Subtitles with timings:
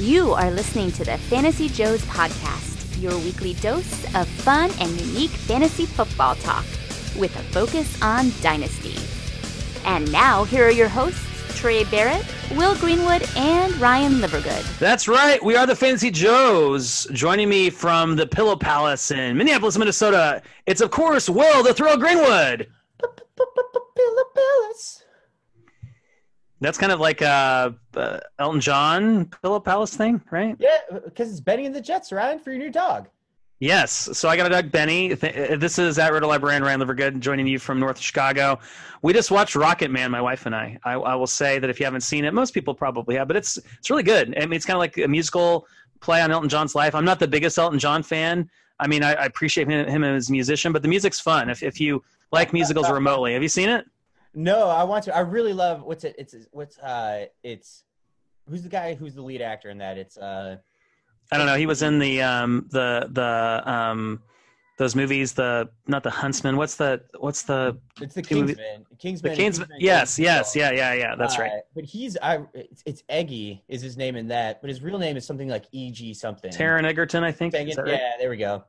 [0.00, 5.28] You are listening to the Fantasy Joes podcast, your weekly dose of fun and unique
[5.28, 6.64] fantasy football talk
[7.18, 8.96] with a focus on dynasty.
[9.84, 11.20] And now, here are your hosts,
[11.54, 12.24] Trey Barrett,
[12.56, 14.78] Will Greenwood, and Ryan Livergood.
[14.78, 15.44] That's right.
[15.44, 17.06] We are the Fantasy Joes.
[17.12, 21.98] Joining me from the Pillow Palace in Minneapolis, Minnesota, it's of course Will the Thrill
[21.98, 22.70] Greenwood.
[23.36, 25.04] Pillow Palace.
[26.60, 30.56] That's kind of like a uh, Elton John Pillow Palace thing, right?
[30.58, 33.08] Yeah, because it's Benny and the Jets, Ryan, for your new dog.
[33.60, 34.08] Yes.
[34.14, 35.12] So I got a dog, Benny.
[35.12, 38.58] This is at Roto Librarian Ryan Livergood, joining you from North Chicago.
[39.02, 40.78] We just watched Rocketman, my wife and I.
[40.84, 40.94] I.
[40.94, 43.58] I will say that if you haven't seen it, most people probably have, but it's
[43.78, 44.34] it's really good.
[44.36, 45.66] I mean, it's kind of like a musical
[46.00, 46.94] play on Elton John's life.
[46.94, 48.50] I'm not the biggest Elton John fan.
[48.78, 51.50] I mean, I, I appreciate him, him as a musician, but the music's fun.
[51.50, 53.84] If if you like musicals remotely, have you seen it?
[54.34, 55.16] No, I want to.
[55.16, 56.14] I really love what's it?
[56.18, 57.84] It's what's uh, it's
[58.48, 59.98] who's the guy who's the lead actor in that?
[59.98, 60.56] It's uh,
[61.32, 61.56] I don't know.
[61.56, 64.22] He was in the um the the um
[64.78, 65.32] those movies.
[65.32, 66.56] The not the Huntsman.
[66.56, 68.86] What's the what's the it's the Two movie- Kingsman.
[68.88, 69.34] the Kingsman.
[69.34, 69.66] Kingsman?
[69.68, 70.24] Kingsman Yes, Kingsman.
[70.24, 71.14] yes, yeah, yeah, yeah.
[71.16, 71.50] That's right.
[71.50, 72.38] Uh, But he's I.
[72.54, 75.64] It's, it's Eggy is his name in that, but his real name is something like
[75.72, 75.90] E.
[75.90, 76.14] G.
[76.14, 76.52] something.
[76.52, 77.52] Taron Egerton, I think.
[77.52, 77.76] Dang Is it.
[77.78, 78.00] that right?
[78.00, 78.62] Yeah, there we go.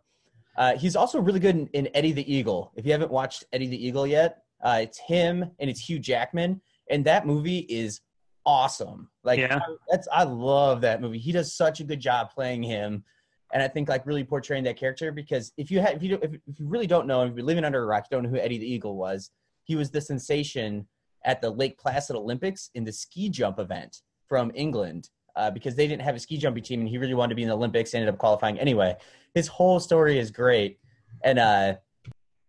[0.58, 2.72] Uh, he's also really good in, in Eddie the Eagle.
[2.76, 6.62] If you haven't watched Eddie the Eagle yet, uh, it's him and it's Hugh Jackman,
[6.90, 8.02] and that movie is
[8.45, 9.09] awesome.
[9.23, 9.58] Like, Yeah.
[9.58, 11.20] I, that's I love that movie.
[11.20, 13.04] He does such a good job playing him,
[13.54, 15.12] and I think like really portraying that character.
[15.12, 17.45] Because if you have, if you don't- if, if you really don't know, if you're
[17.45, 19.32] living under a rock, you don't know who Eddie the Eagle was.
[19.64, 20.88] He was the sensation
[21.23, 25.88] at the Lake Placid Olympics in the ski jump event from England uh, because they
[25.88, 27.94] didn't have a ski jumping team and he really wanted to be in the Olympics.
[27.94, 28.95] Ended up qualifying anyway.
[29.36, 30.80] His whole story is great,
[31.23, 31.76] and uh,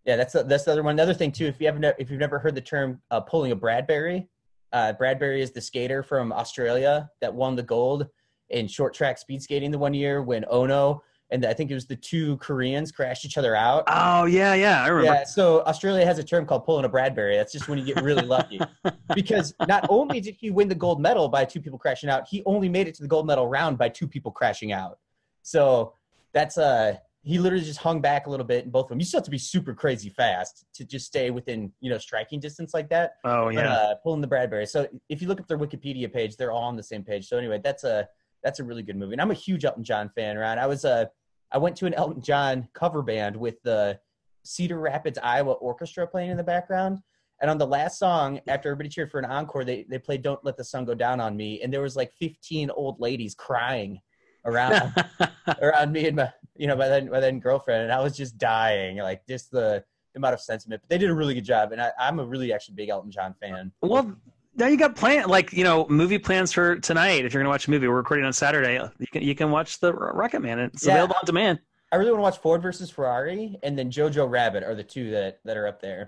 [0.05, 0.93] yeah, that's the, that's the other one.
[0.93, 3.57] Another thing too, if you haven't if you've never heard the term uh, pulling a
[3.57, 4.29] Bradbury,
[4.73, 8.09] uh, Bradbury is the skater from Australia that won the gold
[8.51, 11.01] in short track speed skating the one year when Ohno
[11.33, 13.85] and I think it was the two Koreans crashed each other out.
[13.89, 14.85] Oh yeah, yeah.
[14.85, 15.19] I remember.
[15.21, 17.37] Yeah, so Australia has a term called pulling a Bradbury.
[17.37, 18.61] That's just when you get really lucky.
[19.15, 22.43] because not only did he win the gold medal by two people crashing out, he
[22.45, 24.99] only made it to the gold medal round by two people crashing out.
[25.43, 25.95] So
[26.33, 28.99] that's uh he literally just hung back a little bit in both of them.
[28.99, 32.41] You still have to be super crazy fast to just stay within, you know, striking
[32.41, 33.13] distance like that.
[33.25, 33.73] Oh But, yeah.
[33.73, 34.67] uh, pulling the Bradbury.
[34.67, 37.29] So if you look at their Wikipedia page, they're all on the same page.
[37.29, 38.09] So anyway, that's a
[38.43, 39.13] that's a really good movie.
[39.13, 40.59] And I'm a huge Elton John fan, Ryan.
[40.59, 41.05] I was uh
[41.53, 44.01] I went to an Elton John cover band with the
[44.43, 46.99] Cedar Rapids, Iowa Orchestra playing in the background.
[47.41, 50.45] And on the last song, after everybody cheered for an encore, they, they played Don't
[50.45, 51.61] Let the Sun Go Down on Me.
[51.61, 54.01] And there was like 15 old ladies crying
[54.45, 54.93] around
[55.61, 57.85] around me and my you know, my then my then girlfriend.
[57.85, 60.83] And I was just dying, like just the, the amount of sentiment.
[60.83, 61.73] But they did a really good job.
[61.73, 63.73] And I, I'm a really actually big Elton John fan.
[63.81, 64.15] well,
[64.55, 67.25] now you got plan like you know movie plans for tonight.
[67.25, 68.75] If you're gonna watch a movie, we're recording on Saturday.
[68.99, 70.59] You can you can watch the Rocket Man.
[70.59, 70.93] It's Yeah.
[70.95, 71.61] available on demand.
[71.91, 75.11] I really want to watch Ford versus Ferrari and then Jojo Rabbit are the two
[75.11, 76.07] that, that are up there.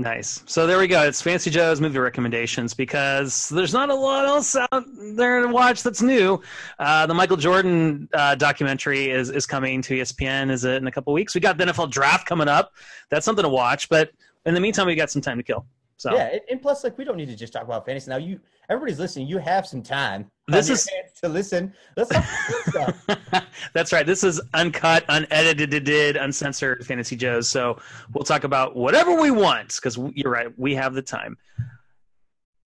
[0.00, 0.42] Nice.
[0.46, 1.02] So there we go.
[1.02, 4.84] It's Fancy Joe's movie recommendations because there's not a lot else out
[5.14, 6.40] there to watch that's new.
[6.78, 10.50] Uh, the Michael Jordan uh, documentary is, is coming to ESPN.
[10.50, 11.34] Is it in a couple weeks?
[11.34, 12.72] We got the NFL draft coming up.
[13.10, 13.90] That's something to watch.
[13.90, 14.10] But
[14.46, 15.66] in the meantime, we got some time to kill.
[15.98, 18.16] So Yeah, and plus, like we don't need to just talk about fantasy now.
[18.16, 18.40] You
[18.70, 19.26] everybody's listening.
[19.26, 20.30] You have some time.
[20.50, 20.88] This is-
[21.22, 21.74] to listen.
[21.96, 22.96] Let's talk.
[23.74, 24.06] That's right.
[24.06, 27.48] This is uncut, unedited, uncensored Fantasy Joe's.
[27.48, 27.78] So
[28.14, 30.48] we'll talk about whatever we want because you're right.
[30.58, 31.36] We have the time.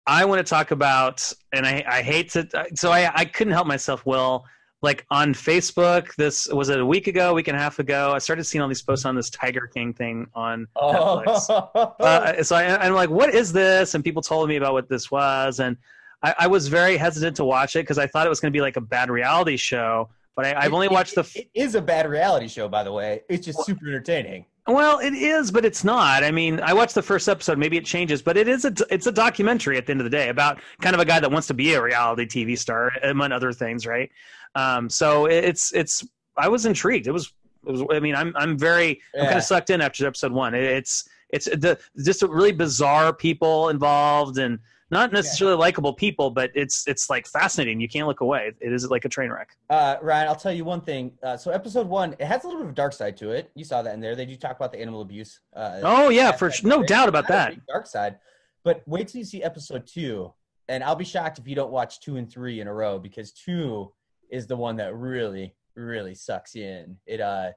[0.07, 3.67] I want to talk about, and I, I hate to, so I, I couldn't help
[3.67, 4.45] myself, Will.
[4.83, 8.13] Like on Facebook, this was it a week ago, week and a half ago.
[8.15, 11.47] I started seeing all these posts on this Tiger King thing on Netflix.
[11.49, 13.95] Oh, Uh, so I, I'm like, what is this?
[13.95, 15.79] And people told me about what this was, and
[16.25, 18.57] I, I was very hesitant to watch it because I thought it was going to
[18.57, 20.09] be like a bad reality show.
[20.37, 21.21] But I, I've only watched the.
[21.21, 23.21] F- It is a bad reality show, by the way.
[23.29, 24.47] It's just super entertaining.
[24.67, 26.25] well, it is, but it's not.
[26.25, 27.59] I mean, I watched the first episode.
[27.59, 28.73] Maybe it changes, but it is a.
[28.91, 31.31] It's a documentary at the end of the day about kind of a guy that
[31.31, 34.11] wants to be a reality TV star, among other things, right?
[34.57, 36.05] Um, so it's it's.
[36.37, 37.07] I was intrigued.
[37.07, 37.33] It was.
[37.67, 37.85] It was.
[37.93, 39.01] I mean, I'm I'm very.
[39.15, 40.55] I'm kind of sucked in after episode one.
[40.55, 44.59] It, it's it's the just really bizarre people involved and
[44.95, 47.81] not necessarily likable people, but it's it's like fascinating.
[47.81, 48.53] You can't look away.
[48.61, 49.49] It is like a train wreck.
[49.69, 51.13] Uh, Ryan, I'll tell you one thing.
[51.21, 53.51] Uh, so episode one, it has a little bit of a dark side to it.
[53.57, 54.15] You saw that in there.
[54.15, 55.41] They do talk about the animal abuse.
[55.55, 56.71] Uh, Oh yeah, for sure.
[56.71, 57.55] no doubt about that.
[57.67, 58.19] Dark side.
[58.63, 60.33] But wait till you see episode two,
[60.69, 63.33] and I'll be shocked if you don't watch two and three in a row because
[63.33, 63.93] two
[64.31, 66.97] is the one that really, really sucks in.
[67.05, 67.51] It uh,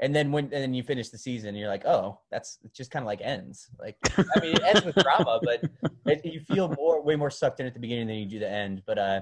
[0.00, 2.90] and then when and then you finish the season, you're like, oh, that's it just
[2.90, 3.68] kind of like ends.
[3.78, 5.62] Like I mean, it ends with drama, but
[6.06, 8.50] it, you feel more way more sucked in at the beginning than you do the
[8.50, 8.82] end.
[8.86, 9.20] But uh,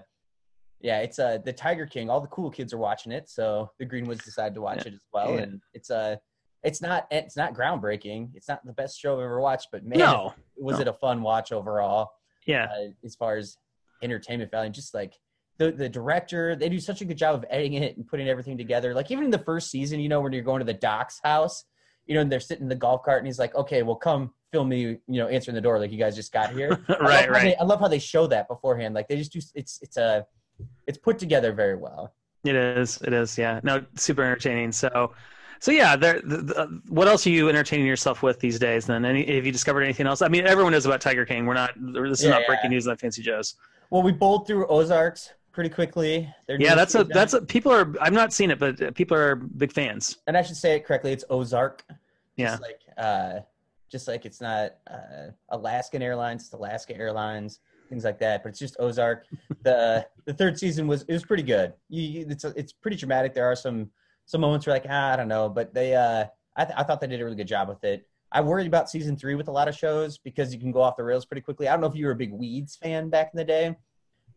[0.81, 2.09] Yeah, it's uh the Tiger King.
[2.11, 4.89] All the cool kids are watching it, so the Greenwoods decided to watch Yeah.
[4.93, 5.35] it as well.
[5.35, 5.41] Yeah.
[5.43, 6.17] And it's uh
[6.63, 8.31] it's not it's not groundbreaking.
[8.35, 10.83] It's not the best show I've ever watched, but man, no, was no.
[10.83, 12.11] it a fun watch overall?
[12.47, 13.57] yeah, uh, as far as
[14.03, 14.71] entertainment value.
[14.71, 15.15] Just like
[15.59, 18.57] the the director, they do such a good job of editing it and putting everything
[18.57, 18.95] together.
[18.95, 21.65] Like even in the first season, you know, when you're going to the doc's house,
[22.07, 24.33] you know, and they're sitting in the golf cart, and he's like, "Okay, well, come
[24.53, 27.33] film me, you know, answering the door like you guys just got here." Right, how
[27.33, 27.43] right.
[27.43, 28.95] They, I love how they show that beforehand.
[28.95, 29.41] Like they just do.
[29.55, 30.27] It's it's a
[30.87, 32.15] it's put together very well.
[32.45, 33.01] It is.
[33.03, 33.37] It is.
[33.37, 33.61] Yeah.
[33.63, 34.71] No, super entertaining.
[34.73, 35.13] So,
[35.61, 35.97] so yeah.
[35.97, 36.21] There.
[36.23, 38.87] The, the, what else are you entertaining yourself with these days?
[38.87, 40.23] Then, Any, have you discovered anything else?
[40.23, 41.47] I mean, everyone knows about Tiger King.
[41.47, 41.73] We're not.
[41.77, 42.47] This is Yeah, not yeah.
[42.47, 43.57] breaking news on Fancy Joe's.
[43.91, 46.33] Well, we bowled through Ozarks pretty quickly.
[46.47, 47.13] Their Yeah, that's a season.
[47.13, 47.93] that's a people are.
[48.01, 50.19] I've not seen it, but people are big fans.
[50.29, 51.11] and I should say it correctly.
[51.11, 51.85] It's Ozark.
[52.37, 52.51] Yeah.
[52.51, 53.41] Just like uh,
[53.91, 57.59] just like it's not uh, Alaskan Airlines, it's Alaska Airlines,
[57.89, 58.45] things like that.
[58.45, 59.27] But it's just Ozark.
[59.65, 61.73] the The third season was it was pretty good.
[61.89, 63.35] You, it's it's pretty dramatic.
[63.35, 63.91] There are some
[64.27, 67.01] some moments where like ah, I don't know, but they uh, I th- I thought
[67.01, 68.07] they did a really good job with it.
[68.31, 70.95] I worried about season three with a lot of shows because you can go off
[70.97, 71.67] the rails pretty quickly.
[71.67, 73.75] I don't know if you were a big Weeds fan back in the day,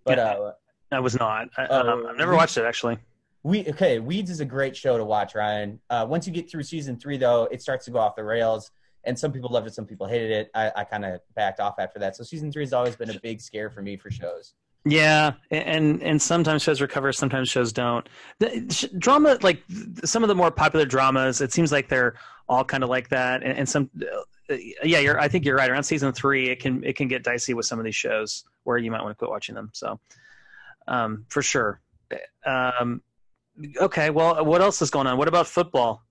[0.06, 0.54] but uh,
[0.92, 1.50] I was not.
[1.58, 2.98] I, Oh, um, I've never watched it actually.
[3.44, 4.00] we okay.
[4.00, 5.80] Weeds is a great show to watch, Ryan.
[5.90, 8.72] Uh, once you get through season three, though, it starts to go off the rails,
[9.06, 10.52] and some people loved it, some people hated it.
[10.54, 12.16] I, I kind of backed off after that.
[12.16, 14.54] So season three has always been a big scare for me for shows.
[14.84, 18.08] Yeah, and and sometimes shows recover, sometimes shows don't.
[18.40, 22.16] The, sh- drama, like th- some of the more popular dramas, it seems like they're
[22.50, 23.44] all kind of like that.
[23.44, 23.92] And, and some,
[24.50, 25.20] uh, yeah, you're.
[25.20, 25.70] I think you're right.
[25.70, 28.80] Around season three, it can it can get dicey with some of these shows where
[28.80, 29.70] you might want to quit watching them.
[29.72, 30.00] So,
[30.88, 31.82] um, for sure.
[32.46, 33.02] Um,
[33.78, 35.18] okay, well, what else is going on?
[35.18, 36.04] What about football?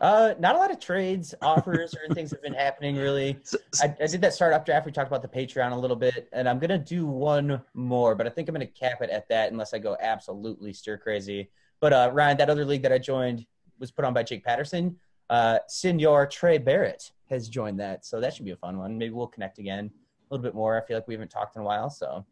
[0.00, 3.38] Uh, not a lot of trades, offers, or things have been happening really.
[3.82, 4.86] I did that startup draft.
[4.86, 8.26] We talked about the Patreon a little bit, and I'm gonna do one more, but
[8.26, 11.50] I think I'm gonna cap it at that unless I go absolutely stir crazy.
[11.80, 13.46] But uh, Ryan, that other league that I joined
[13.78, 14.96] was put on by Jake Patterson.
[15.30, 18.98] Uh, Senor Trey Barrett has joined that, so that should be a fun one.
[18.98, 20.76] Maybe we'll connect again a little bit more.
[20.76, 22.26] I feel like we haven't talked in a while, so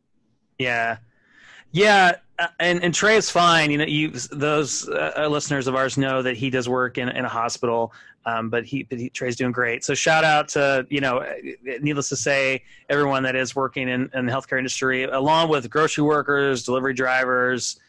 [0.59, 0.99] Yeah,
[1.73, 3.71] yeah, uh, and and Trey is fine.
[3.71, 7.25] You know, you those uh, listeners of ours know that he does work in, in
[7.25, 7.93] a hospital,
[8.27, 9.85] um, but he but he, Trey's doing great.
[9.85, 11.35] So shout out to you know, uh,
[11.81, 16.05] needless to say, everyone that is working in, in the healthcare industry, along with grocery
[16.05, 17.81] workers, delivery drivers,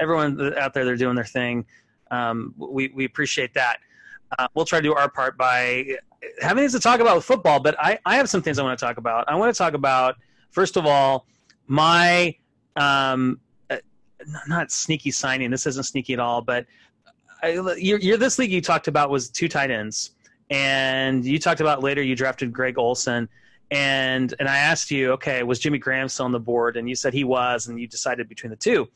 [0.00, 1.64] everyone out there, they're doing their thing.
[2.10, 3.78] Um, we we appreciate that.
[4.38, 5.96] Uh, we'll try to do our part by
[6.40, 8.78] having things to talk about with football, but I, I have some things I want
[8.78, 9.28] to talk about.
[9.28, 10.16] I want to talk about
[10.50, 11.26] first of all
[11.66, 12.36] my
[12.78, 13.40] um,
[13.70, 13.76] uh,
[14.46, 15.50] not sneaky signing.
[15.50, 16.66] This isn't sneaky at all, but
[17.42, 20.12] I, you're, you're this league you talked about was two tight ends,
[20.50, 23.28] and you talked about later you drafted Greg Olsen,
[23.70, 26.76] and and I asked you, okay, was Jimmy Graham still on the board?
[26.76, 28.88] And you said he was, and you decided between the two.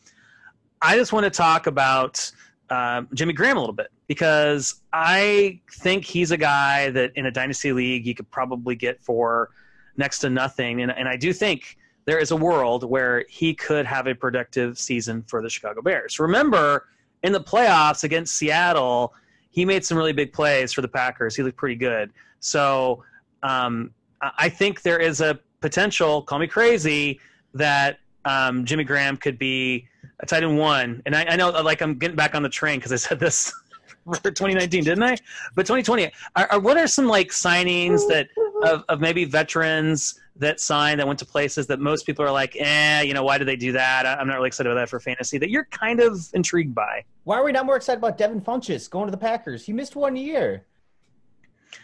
[0.81, 2.31] I just want to talk about
[2.71, 7.31] um, Jimmy Graham a little bit because I think he's a guy that in a
[7.31, 9.51] dynasty league you could probably get for
[9.97, 13.87] next to nothing, and and I do think there is a world where he could
[13.87, 16.19] have a productive season for the Chicago Bears.
[16.19, 16.89] Remember,
[17.23, 19.15] in the playoffs against Seattle,
[19.51, 21.37] he made some really big plays for the Packers.
[21.37, 22.11] He looked pretty good.
[22.41, 23.05] So
[23.43, 27.21] um, I think there is a potential, call me crazy,
[27.55, 29.87] that um, Jimmy Graham could be
[30.21, 31.03] a tight end one.
[31.07, 33.53] And I, I know, like, I'm getting back on the train because I said this
[34.05, 35.17] for 2019, didn't I?
[35.55, 38.29] But 2020, are, are, what are some like signings that
[38.65, 42.57] of, of maybe veterans that signed that went to places that most people are like,
[42.59, 44.07] eh, you know, why do they do that?
[44.07, 45.39] I'm not really excited about that for fantasy.
[45.39, 47.05] That you're kind of intrigued by.
[47.25, 49.65] why are we not more excited about Devin Funchess going to the Packers?
[49.65, 50.67] He missed one year,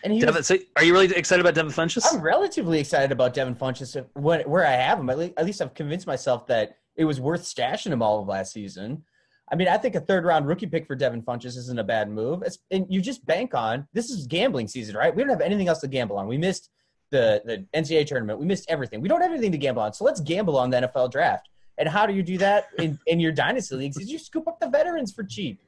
[0.02, 2.06] and he was Devin, so are you really excited about Devin Funchess?
[2.10, 5.10] I'm relatively excited about Devin Funchess when, where I have him.
[5.10, 8.28] At least, at least I've convinced myself that it was worth stashing him all of
[8.28, 9.04] last season.
[9.50, 12.10] I mean, I think a third round rookie pick for Devin Funchess isn't a bad
[12.10, 12.42] move.
[12.42, 15.14] It's, and you just bank on this is gambling season, right?
[15.14, 16.28] We don't have anything else to gamble on.
[16.28, 16.70] We missed
[17.10, 18.38] the the NCAA tournament.
[18.38, 19.00] We missed everything.
[19.00, 19.92] We don't have anything to gamble on.
[19.92, 21.48] So let's gamble on the NFL draft.
[21.78, 23.96] And how do you do that in, in your dynasty leagues?
[23.98, 25.60] Is you scoop up the veterans for cheap.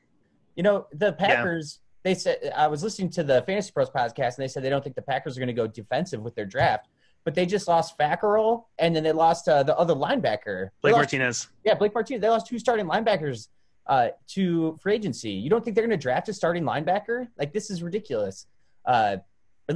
[0.57, 4.39] You know, the Packers, they said I was listening to the Fantasy Pros podcast and
[4.39, 6.89] they said they don't think the Packers are going to go defensive with their draft,
[7.25, 10.71] but they just lost Fackrell and then they lost uh, the other linebacker.
[10.83, 11.49] Blake lost- Martinez.
[11.65, 12.21] Yeah, Blake Martinez.
[12.21, 13.49] They lost two starting linebackers
[13.87, 15.31] uh, to free agency.
[15.31, 17.29] You don't think they're going to draft a starting linebacker?
[17.39, 18.47] Like this is ridiculous.
[18.85, 19.19] Uh,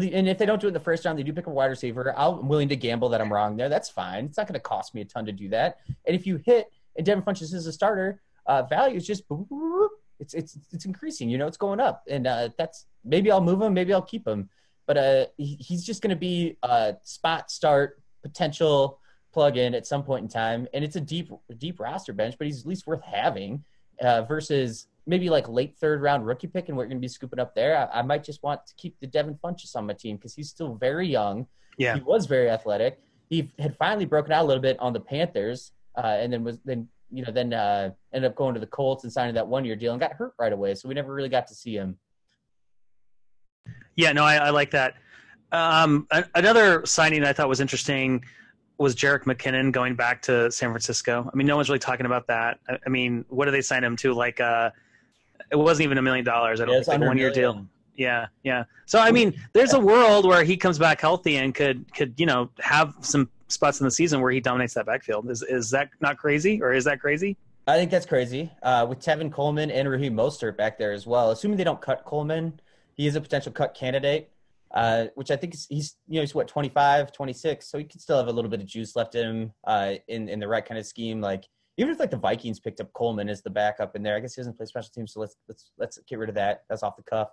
[0.02, 1.66] and if they don't do it in the first round, they do pick a wide
[1.66, 2.14] receiver.
[2.18, 3.68] I'm willing to gamble that I'm wrong there.
[3.68, 4.24] That's fine.
[4.26, 5.78] It's not going to cost me a ton to do that.
[6.06, 9.24] And if you hit and Devin Funchess is a starter, uh, value is just
[10.20, 11.28] it's it's it's increasing.
[11.28, 14.26] You know, it's going up, and uh, that's maybe I'll move him, maybe I'll keep
[14.26, 14.48] him.
[14.86, 19.00] But uh, he's just going to be a spot start potential
[19.32, 22.46] plug in at some point in time, and it's a deep deep roster bench, but
[22.46, 23.64] he's at least worth having
[24.00, 27.38] uh, versus maybe like late third round rookie pick and we're going to be scooping
[27.38, 27.88] up there.
[27.92, 30.49] I, I, might just want to keep the Devin Funchess on my team because he's
[30.49, 31.46] still very young.
[31.76, 33.00] Yeah, he was very athletic.
[33.28, 36.58] He had finally broken out a little bit on the Panthers, uh, and then was
[36.64, 39.64] then you know then uh, ended up going to the Colts and signing that one
[39.64, 40.75] year deal and got hurt right away.
[40.75, 41.99] So we never really got to see him.
[43.96, 44.94] Yeah, no, I, I like that.
[45.52, 48.25] Um, another signing I thought was interesting
[48.78, 51.30] was Jerick McKinnon going back to San Francisco.
[51.32, 52.58] I mean, no one's really talking about that.
[52.68, 54.12] I, I mean, what do they sign him to?
[54.12, 54.70] Like, uh,
[55.50, 56.61] it wasn't even a million dollars.
[56.61, 57.67] I don't yeah, think like a one year deal.
[57.97, 58.64] Yeah, yeah.
[58.87, 62.26] So I mean, there's a world where he comes back healthy and could could you
[62.26, 65.31] know have some spots in the season where he dominates that backfield.
[65.31, 67.37] Is is that not crazy, or is that crazy?
[67.67, 68.50] I think that's crazy.
[68.62, 71.31] Uh, with Tevin Coleman and Raheem Mostert back there as well.
[71.31, 72.61] Assuming they don't cut Coleman,
[72.93, 74.31] he is a potential cut candidate
[74.75, 78.19] uh, which I think he's you know he's what 25, 26, so he could still
[78.19, 80.79] have a little bit of juice left in him uh, in in the right kind
[80.79, 81.21] of scheme.
[81.21, 84.21] Like even if like the Vikings picked up Coleman as the backup in there, I
[84.21, 86.64] guess he doesn't play special teams, so let's let's let's get rid of that.
[86.69, 87.31] That's off the cuff.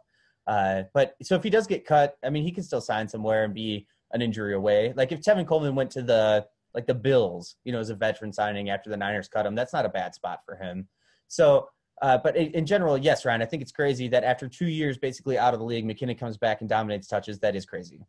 [0.47, 3.43] Uh, but so if he does get cut, I mean he can still sign somewhere
[3.43, 4.93] and be an injury away.
[4.95, 8.33] Like if Tevin Coleman went to the like the Bills, you know, as a veteran
[8.33, 10.87] signing after the Niners cut him, that's not a bad spot for him.
[11.27, 11.69] So
[12.01, 14.97] uh, but in, in, general, yes, Ryan, I think it's crazy that after two years
[14.97, 17.39] basically out of the league, McKinnon comes back and dominates touches.
[17.39, 18.01] That is crazy.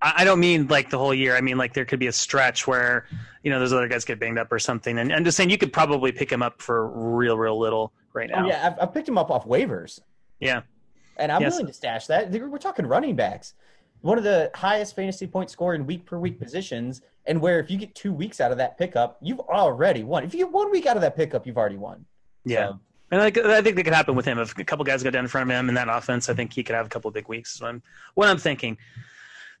[0.00, 1.36] I don't mean like the whole year.
[1.36, 3.06] I mean like there could be a stretch where
[3.42, 4.98] you know those other guys get banged up or something.
[4.98, 8.30] And I'm just saying you could probably pick him up for real, real little right
[8.32, 8.44] oh, now.
[8.44, 10.00] Oh, yeah, I've, I've, picked him up off waivers.
[10.38, 10.62] Yeah,
[11.16, 11.52] and I'm yes.
[11.52, 12.30] willing to stash that.
[12.30, 13.54] We're talking running backs,
[14.02, 17.76] one of the highest fantasy point scoring week per week positions, and where if you
[17.76, 20.22] get two weeks out of that pickup, you've already won.
[20.22, 22.04] If you get one week out of that pickup, you've already won.
[22.44, 22.68] Yeah.
[22.68, 24.38] So, and I, I think that could happen with him.
[24.38, 26.52] If a couple guys go down in front of him in that offense, I think
[26.52, 27.58] he could have a couple big weeks.
[27.58, 27.82] So I'm,
[28.14, 28.76] what I'm thinking.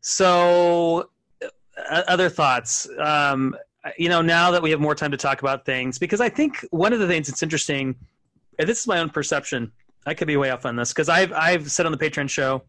[0.00, 1.10] So,
[1.42, 2.88] uh, other thoughts.
[2.98, 3.56] Um,
[3.96, 6.64] you know, now that we have more time to talk about things, because I think
[6.70, 7.94] one of the things that's interesting,
[8.58, 9.72] and this is my own perception.
[10.06, 12.62] I could be way off on this because I've I've said on the Patreon show,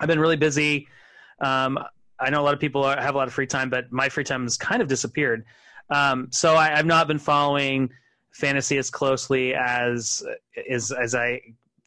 [0.00, 0.86] I've been really busy.
[1.40, 1.78] Um,
[2.20, 4.24] I know a lot of people have a lot of free time, but my free
[4.24, 5.44] time has kind of disappeared.
[5.90, 7.90] Um, so I, I've not been following
[8.32, 10.22] fantasy as closely as
[10.68, 11.40] as as I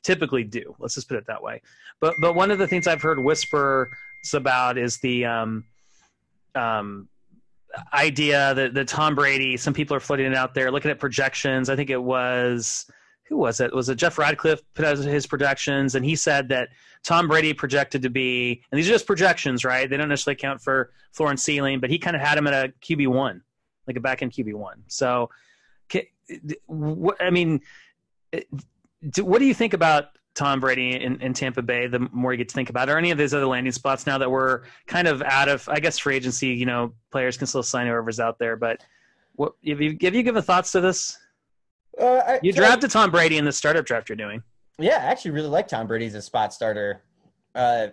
[0.04, 0.75] typically do.
[0.80, 1.62] Let's just put it that way.
[2.00, 3.90] But but one of the things I've heard whispers
[4.34, 5.66] about is the um,
[6.56, 7.08] um,
[7.94, 9.58] idea that, that Tom Brady.
[9.58, 11.70] Some people are floating it out there, looking at projections.
[11.70, 12.86] I think it was
[13.28, 13.74] who was it?
[13.74, 16.70] Was it Jeff Ratcliffe put out his projections, and he said that
[17.04, 19.90] Tom Brady projected to be, and these are just projections, right?
[19.90, 22.54] They don't necessarily count for floor and ceiling, but he kind of had him at
[22.54, 23.42] a QB one,
[23.88, 24.84] like a back end QB one.
[24.88, 25.30] So
[27.20, 27.62] I mean,
[29.18, 32.50] what do you think about Tom Brady in, in, Tampa Bay, the more you get
[32.50, 35.08] to think about it, or any of these other landing spots now that we're kind
[35.08, 38.40] of out of, I guess, free agency, you know, players can still sign whoever's out
[38.40, 38.56] there.
[38.56, 38.82] But
[39.34, 41.18] what, have, you, have you given thoughts to this?
[42.00, 44.42] Uh, I, you drafted Tom Brady in the startup draft you're doing.
[44.80, 47.04] Yeah, I actually really like Tom Brady as a spot starter.
[47.54, 47.88] Uh,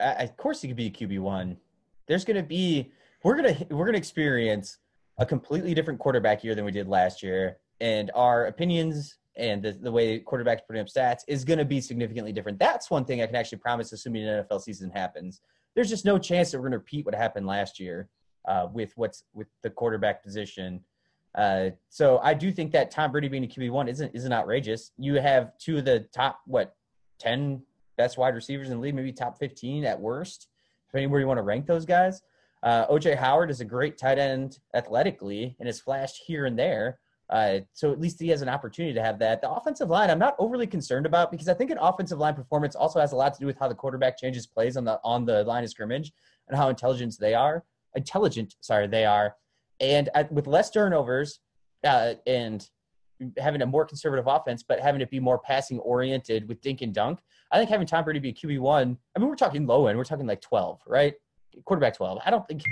[0.00, 1.58] I, of course, he could be a QB one.
[2.06, 2.90] There's going to be
[3.22, 4.78] we're gonna we're gonna experience
[5.18, 9.72] a completely different quarterback year than we did last year and our opinions and the,
[9.72, 12.58] the way quarterbacks put up stats is going to be significantly different.
[12.58, 15.40] That's one thing I can actually promise, assuming an NFL season happens.
[15.74, 18.08] There's just no chance that we're going to repeat what happened last year
[18.46, 20.80] uh, with what's with the quarterback position.
[21.34, 24.92] Uh, so I do think that Tom Brady being a QB one isn't isn't outrageous.
[24.98, 26.76] You have two of the top what
[27.18, 27.62] ten
[27.96, 30.48] best wide receivers in the league, maybe top fifteen at worst,
[30.88, 32.22] depending where you want to rank those guys.
[32.62, 36.98] Uh, OJ Howard is a great tight end athletically and has flashed here and there.
[37.30, 39.40] Uh, so at least he has an opportunity to have that.
[39.40, 42.76] The offensive line, I'm not overly concerned about because I think an offensive line performance
[42.76, 45.24] also has a lot to do with how the quarterback changes plays on the on
[45.24, 46.12] the line of scrimmage
[46.48, 47.64] and how intelligent they are.
[47.96, 49.36] Intelligent, sorry, they are,
[49.80, 51.40] and at, with less turnovers
[51.84, 52.68] uh, and
[53.38, 56.92] having a more conservative offense, but having it be more passing oriented with dink and
[56.92, 57.20] dunk.
[57.52, 58.98] I think having Tom Brady be a QB one.
[59.14, 59.96] I mean, we're talking low end.
[59.96, 61.14] We're talking like 12, right?
[61.64, 62.18] Quarterback 12.
[62.24, 62.62] I don't think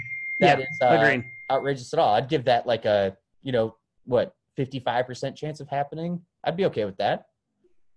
[0.40, 2.14] that yeah, is uh, outrageous at all.
[2.14, 6.84] I'd give that like a you know what 55% chance of happening, I'd be okay
[6.84, 7.26] with that.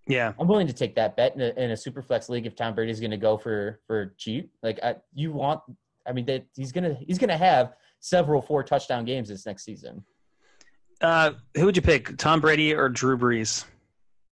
[0.08, 0.34] Yeah.
[0.40, 2.76] I'm willing to take that bet in a, in a super flex league if Tom
[2.76, 4.52] Brady's going to go for, for cheap.
[4.62, 5.62] Like I, you want,
[6.08, 9.46] I mean, that he's going to, he's going to have several four touchdown games this
[9.46, 10.04] next season.
[11.02, 13.66] Uh, who would you pick, Tom Brady or Drew Brees?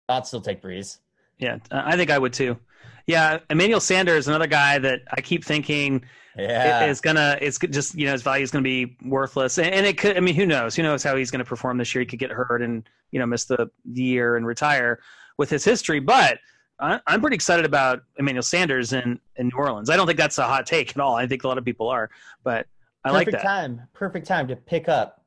[0.07, 0.99] I'd still take Brees.
[1.39, 2.57] Yeah, I think I would too.
[3.05, 6.03] Yeah, Emmanuel Sanders, another guy that I keep thinking–
[6.37, 6.85] yeah.
[6.85, 9.97] is gonna it's just you know his value is gonna be worthless and, and, it
[9.97, 12.19] could i mean who knows who knows how he's gonna perform this year he could
[12.19, 14.99] get hurt and you know miss the, the year and retire
[15.37, 16.39] with his history but
[16.79, 19.91] I, am pretty excited about Emmanuel Sanders in, in New Orleans.
[19.91, 21.15] I don't think that's a hot take at all.
[21.15, 22.09] I think a lot of people are,
[22.43, 22.65] but
[23.05, 23.47] I perfect like that.
[23.47, 23.81] time.
[23.93, 25.23] Perfect time to pick up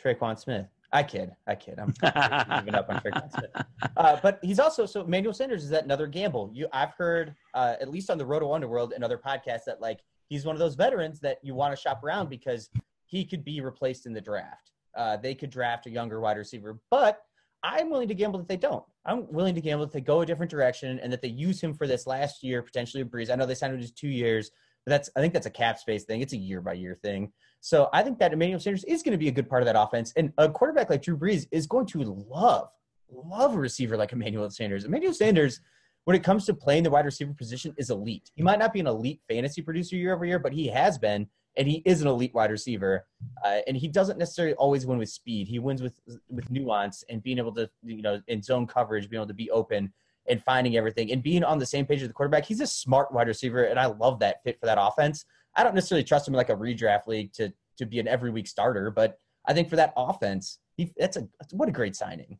[0.00, 0.66] Tre'Quan Smith.
[0.92, 1.32] I kid.
[1.46, 1.78] I kid.
[1.78, 1.94] I'm
[2.58, 3.64] giving up on Smith.
[3.96, 6.50] Uh, but he's also so Manuel Sanders is that another gamble.
[6.52, 10.00] You, I've heard uh, at least on the Roto Underworld and other podcasts that like
[10.28, 12.68] he's one of those veterans that you want to shop around because
[13.06, 14.70] he could be replaced in the draft.
[14.94, 17.22] Uh, they could draft a younger wide receiver, but
[17.62, 18.84] I'm willing to gamble that they don't.
[19.06, 21.72] I'm willing to gamble that they go a different direction and that they use him
[21.74, 23.30] for this last year, potentially a Brees.
[23.30, 24.50] I know they signed him to two years,
[24.86, 26.20] that's I think that's a cap space thing.
[26.20, 27.32] It's a year by year thing.
[27.60, 29.80] So I think that Emmanuel Sanders is going to be a good part of that
[29.80, 30.12] offense.
[30.16, 32.68] And a quarterback like Drew Brees is going to love,
[33.08, 34.84] love a receiver like Emmanuel Sanders.
[34.84, 35.60] Emmanuel Sanders,
[36.04, 38.32] when it comes to playing the wide receiver position, is elite.
[38.34, 41.28] He might not be an elite fantasy producer year over year, but he has been,
[41.56, 43.06] and he is an elite wide receiver.
[43.44, 45.46] Uh, and he doesn't necessarily always win with speed.
[45.46, 49.20] He wins with with nuance and being able to, you know, in zone coverage, being
[49.20, 49.92] able to be open
[50.28, 52.44] and finding everything and being on the same page with the quarterback.
[52.44, 55.24] He's a smart wide receiver, and I love that fit for that offense.
[55.56, 58.30] I don't necessarily trust him in like a redraft league to to be an every
[58.30, 62.38] week starter, but I think for that offense, he, that's a what a great signing.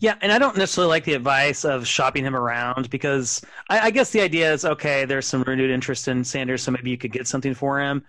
[0.00, 3.90] Yeah, and I don't necessarily like the advice of shopping him around because I, I,
[3.90, 5.04] guess the idea is okay.
[5.04, 8.02] There's some renewed interest in Sanders, so maybe you could get something for him.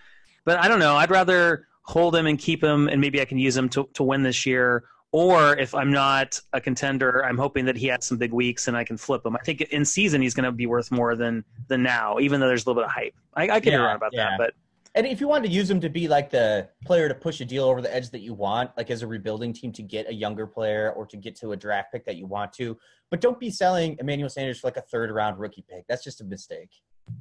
[0.46, 0.96] But I don't know.
[0.96, 4.04] I'd rather hold him and keep him, and maybe I can use him to to
[4.04, 4.86] win this year.
[5.16, 8.76] Or if I'm not a contender, I'm hoping that he has some big weeks and
[8.76, 9.34] I can flip him.
[9.38, 12.48] I think in season he's going to be worth more than than now, even though
[12.48, 13.16] there's a little bit of hype.
[13.34, 14.32] I, I could Yeah, be wrong about yeah.
[14.32, 14.54] that, but
[14.94, 17.46] And if you wanted to use him to be like the player to push a
[17.46, 20.14] deal over the edge that you want, like as a rebuilding team to get a
[20.14, 22.78] younger player or to get to a draft pick that you want to,
[23.10, 25.86] but don't be selling Emmanuel Sanders for like a third round rookie pick.
[25.88, 26.72] That's just a mistake.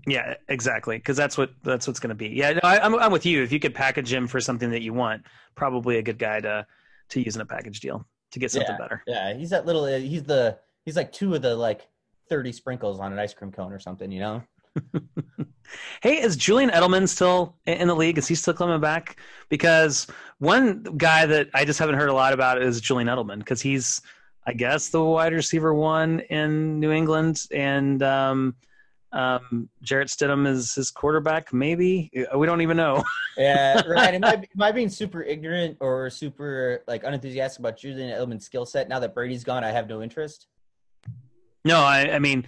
[0.07, 0.97] Yeah, exactly.
[0.97, 2.29] Because that's what that's what's going to be.
[2.29, 3.43] Yeah, no, I, I'm I'm with you.
[3.45, 5.23] If you could package him for something that you want,
[5.55, 6.67] probably a good guy to
[7.11, 9.03] to use in a package deal to get something better.
[9.07, 9.87] Yeah, he's that little.
[9.87, 10.59] He's the.
[10.85, 11.89] He's like two of the like
[12.29, 14.11] thirty sprinkles on an ice cream cone or something.
[14.11, 14.43] You know.
[16.03, 18.19] Hey, is Julian Edelman still in in the league?
[18.19, 19.19] Is he still coming back?
[19.49, 20.07] Because
[20.39, 24.03] one guy that I just haven't heard a lot about is Julian Edelman because he's,
[24.47, 28.55] I guess, the wide receiver one in New England, and um,
[29.15, 31.53] um, Jarrett Stidham is his quarterback.
[31.53, 33.03] Maybe we don't even know.
[33.37, 34.15] Yeah, right.
[34.15, 38.65] Am I, am I being super ignorant or super like unenthusiastic about Julian Edelman's skill
[38.65, 38.89] set?
[38.89, 40.47] Now that Brady's gone, I have no interest.
[41.65, 42.47] No, I, I mean,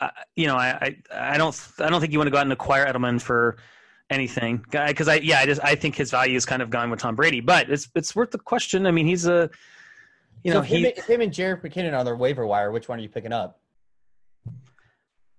[0.00, 2.42] uh, you know, I, I, I don't, I don't think you want to go out
[2.42, 3.58] and acquire Edelman for
[4.10, 6.98] anything because I, yeah, I just, I think his value is kind of gone with
[6.98, 8.84] Tom Brady, but it's, it's worth the question.
[8.84, 9.48] I mean, he's a,
[10.42, 12.88] you know, so if him, he, him and Jerick McKinnon on their waiver wire, which
[12.88, 13.60] one are you picking up?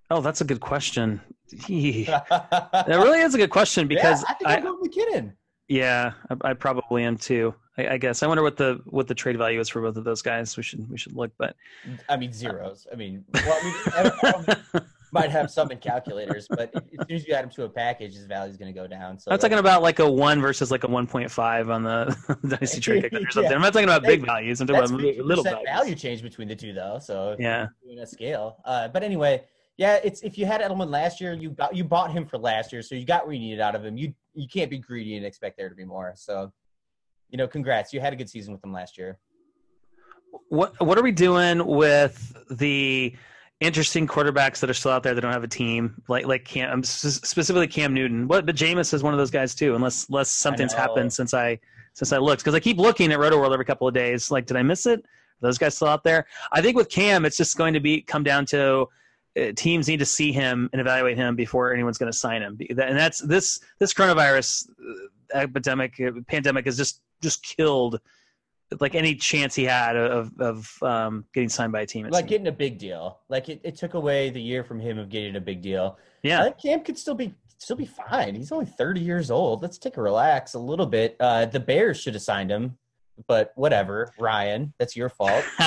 [0.09, 1.21] Oh, that's a good question.
[1.67, 5.33] That really is a good question because yeah, I think I'm going McKinnon.
[5.69, 7.55] yeah, I, I probably am too.
[7.77, 10.03] I, I guess I wonder what the what the trade value is for both of
[10.03, 10.57] those guys.
[10.57, 11.55] We should we should look, but
[12.09, 12.85] I mean zeros.
[12.91, 16.71] I mean, well, I mean, I don't, I don't, might have some in calculators, but
[16.75, 18.87] as soon as you add them to a package, his value is going to go
[18.87, 19.19] down.
[19.19, 23.05] So I'm talking about like a one versus like a 1.5 on the dynasty trade
[23.05, 23.53] or something.
[23.53, 24.61] I'm not talking about big values.
[24.61, 25.63] I'm talking about little values.
[25.65, 26.99] value change between the two, though.
[27.01, 27.67] So Yeah.
[27.83, 28.57] doing a scale.
[28.65, 29.43] Uh, but anyway,
[29.77, 32.73] yeah, it's if you had Edelman last year, you got you bought him for last
[32.73, 33.95] year, so you got what you needed out of him.
[33.95, 36.13] You you can't be greedy and expect there to be more.
[36.15, 36.51] So,
[37.29, 37.93] you know, congrats.
[37.93, 39.19] You had a good season with him last year.
[40.49, 43.15] What what are we doing with the
[43.59, 46.71] interesting quarterbacks that are still out there that don't have a team, like like Cam,
[46.71, 48.27] um, specifically Cam Newton?
[48.27, 51.59] What, but Jameis is one of those guys too, unless unless something's happened since I
[51.93, 54.31] since I looked because I keep looking at Roto World every couple of days.
[54.31, 55.01] Like, did I miss it?
[55.01, 55.05] Are
[55.41, 56.25] those guys still out there?
[56.51, 58.87] I think with Cam, it's just going to be come down to
[59.55, 62.57] teams need to see him and evaluate him before anyone's going to sign him.
[62.69, 67.99] And that's this this coronavirus uh, epidemic uh, pandemic has just just killed
[68.79, 72.07] like any chance he had of of um, getting signed by a team.
[72.09, 73.19] Like getting a big deal.
[73.29, 75.97] Like it, it took away the year from him of getting a big deal.
[75.99, 78.35] I yeah, think Cam could still be still be fine.
[78.35, 79.61] He's only 30 years old.
[79.61, 81.15] Let's take a relax a little bit.
[81.19, 82.77] Uh, the Bears should have signed him,
[83.27, 84.13] but whatever.
[84.19, 85.43] Ryan, that's your fault.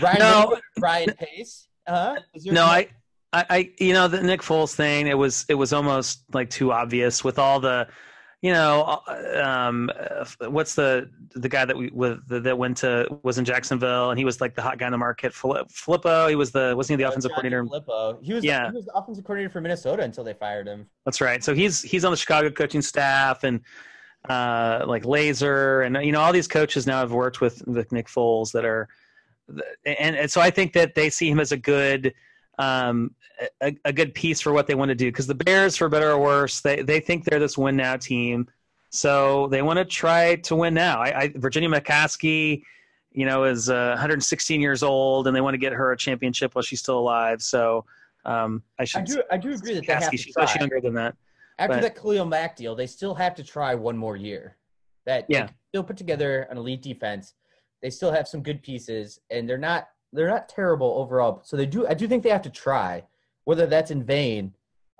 [0.00, 0.56] Ryan, No.
[0.78, 1.68] Ryan Pace.
[1.86, 2.88] Uh, no, I,
[3.32, 5.06] I, I, you know, the Nick Foles thing.
[5.06, 7.86] It was it was almost like too obvious with all the,
[8.40, 13.06] you know, uh, um, uh, what's the the guy that we with that went to
[13.22, 15.34] was in Jacksonville and he was like the hot guy in the market.
[15.34, 17.64] Fili- Filippo, he was the wasn't he the offensive coordinator?
[17.64, 18.18] Filippo.
[18.22, 18.70] He was Yeah.
[18.70, 20.88] he was the offensive coordinator for Minnesota until they fired him.
[21.04, 21.44] That's right.
[21.44, 23.60] So he's he's on the Chicago coaching staff and
[24.28, 28.06] uh, like Lazor and you know all these coaches now have worked with with Nick
[28.08, 28.88] Foles that are
[29.84, 32.14] and, and so I think that they see him as a good
[32.58, 33.14] um,
[33.60, 36.10] a, a good piece for what they want to do because the Bears, for better
[36.10, 38.48] or worse, they they think they're this win now team,
[38.90, 41.00] so they want to try to win now.
[41.00, 42.62] I, I Virginia McCaskey,
[43.12, 46.54] you know, is uh, 116 years old, and they want to get her a championship
[46.54, 47.40] while she's still alive.
[47.42, 47.84] So
[48.24, 50.80] um, I should I do I do agree that they have to She's much younger
[50.80, 51.14] than that.
[51.58, 54.56] After But- that Khalil Mack deal, they still have to try one more year.
[55.06, 55.48] That Yeah.
[55.68, 57.34] still put together an elite defense.
[57.82, 61.40] They still have some good pieces, and they're not they're not terrible overall.
[61.44, 61.86] So they do.
[61.86, 63.04] I do think they have to try.
[63.44, 64.52] Whether that's in vain,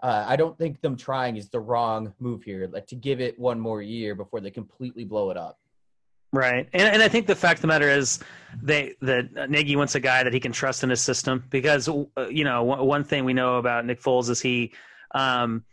[0.03, 2.68] uh, I don't think them trying is the wrong move here.
[2.73, 5.59] Like to give it one more year before they completely blow it up.
[6.31, 8.18] Right, and and I think the fact of the matter is,
[8.62, 12.29] they that Nagy wants a guy that he can trust in his system because uh,
[12.29, 14.73] you know one, thing we know about Nick Foles is he,
[15.14, 15.64] um,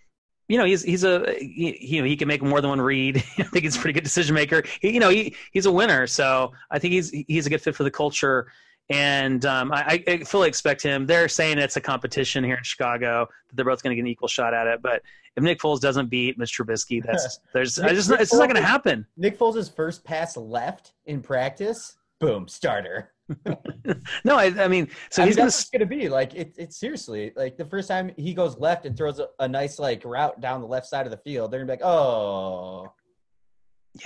[0.47, 3.17] you know he's he's a he, you know he can make more than one read.
[3.37, 4.63] I think he's a pretty good decision maker.
[4.79, 7.75] He, you know he he's a winner, so I think he's he's a good fit
[7.75, 8.47] for the culture.
[8.89, 11.05] And um, I, I fully expect him.
[11.05, 14.07] They're saying it's a competition here in Chicago that they're both going to get an
[14.07, 14.81] equal shot at it.
[14.81, 15.01] But
[15.35, 18.55] if Nick Foles doesn't beat Mitch Trubisky, that's there's I just it's just not going
[18.55, 19.05] to happen.
[19.17, 23.11] Nick Foles' first pass left in practice, boom, starter.
[24.23, 26.35] No, I, I mean, so I he's going to be like.
[26.35, 29.79] It, it's seriously like the first time he goes left and throws a, a nice
[29.79, 32.91] like route down the left side of the field, they're gonna be like, oh,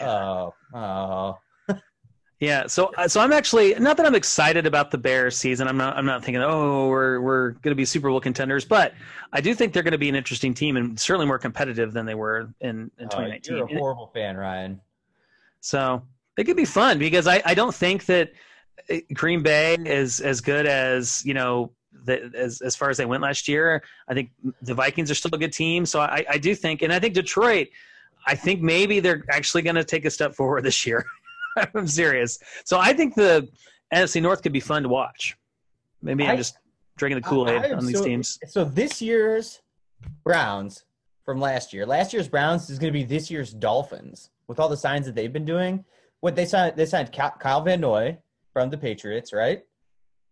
[0.02, 1.38] oh, oh.
[2.40, 5.68] Yeah, so uh, so I'm actually not that I'm excited about the Bears season.
[5.68, 8.94] I'm not I'm not thinking oh we're we're going to be Super Bowl contenders, but
[9.34, 12.06] I do think they're going to be an interesting team and certainly more competitive than
[12.06, 13.58] they were in in Oh, 2019.
[13.58, 14.80] you're a horrible fan, Ryan.
[15.60, 16.02] So
[16.38, 18.32] it could be fun because I I don't think that
[18.90, 21.74] uh, Green Bay is as good as you know
[22.06, 23.84] the, as as far as they went last year.
[24.08, 24.30] I think
[24.62, 27.16] the Vikings are still a good team, so I I do think and I think
[27.16, 27.68] Detroit.
[28.28, 31.06] I think maybe they're actually going to take a step forward this year.
[31.76, 32.40] I'm serious.
[32.66, 33.48] So I think the
[33.94, 35.38] NFC North could be fun to watch.
[36.02, 36.58] Maybe I, am just
[36.98, 38.40] drinking the Kool Aid I- I am on these so- teams.
[38.48, 39.62] So this year's
[40.24, 40.86] Browns
[41.26, 44.70] from last year, last year's Browns is going to be this year's Dolphins with all
[44.70, 45.84] the signs that they've been doing.
[46.22, 48.18] What they signed, they signed Ky- Kyle Van Noy
[48.54, 49.62] from the Patriots, right?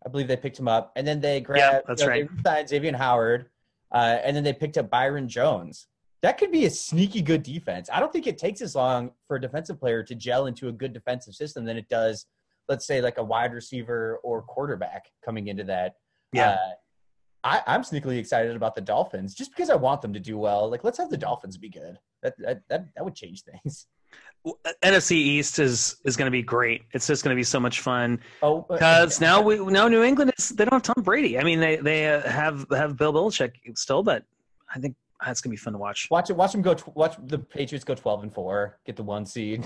[0.05, 1.87] I believe they picked him up, and then they grabbed.
[1.87, 2.29] that's you know, right.
[2.35, 3.49] They signed Xavier Howard,
[3.91, 5.87] uh, and then they picked up Byron Jones.
[6.23, 7.89] That could be a sneaky good defense.
[7.93, 10.71] I don't think it takes as long for a defensive player to gel into a
[10.71, 12.25] good defensive system than it does,
[12.67, 15.95] let's say, like a wide receiver or quarterback coming into that.
[16.33, 16.51] Yeah.
[16.51, 16.57] Uh,
[17.43, 20.69] I, I'm sneakily excited about the Dolphins just because I want them to do well.
[20.69, 21.97] Like, let's have the Dolphins be good.
[22.23, 23.87] That that that, that would change things.
[24.83, 26.83] NFC East is is going to be great.
[26.93, 30.33] It's just going to be so much fun Oh, because now we now New England
[30.37, 31.37] is they don't have Tom Brady.
[31.37, 34.23] I mean they they uh, have have Bill Belichick still, but
[34.73, 36.07] I think that's going to be fun to watch.
[36.11, 36.35] watch it.
[36.35, 36.73] Watch them go.
[36.73, 39.65] Tw- watch the Patriots go twelve and four, get the one seed.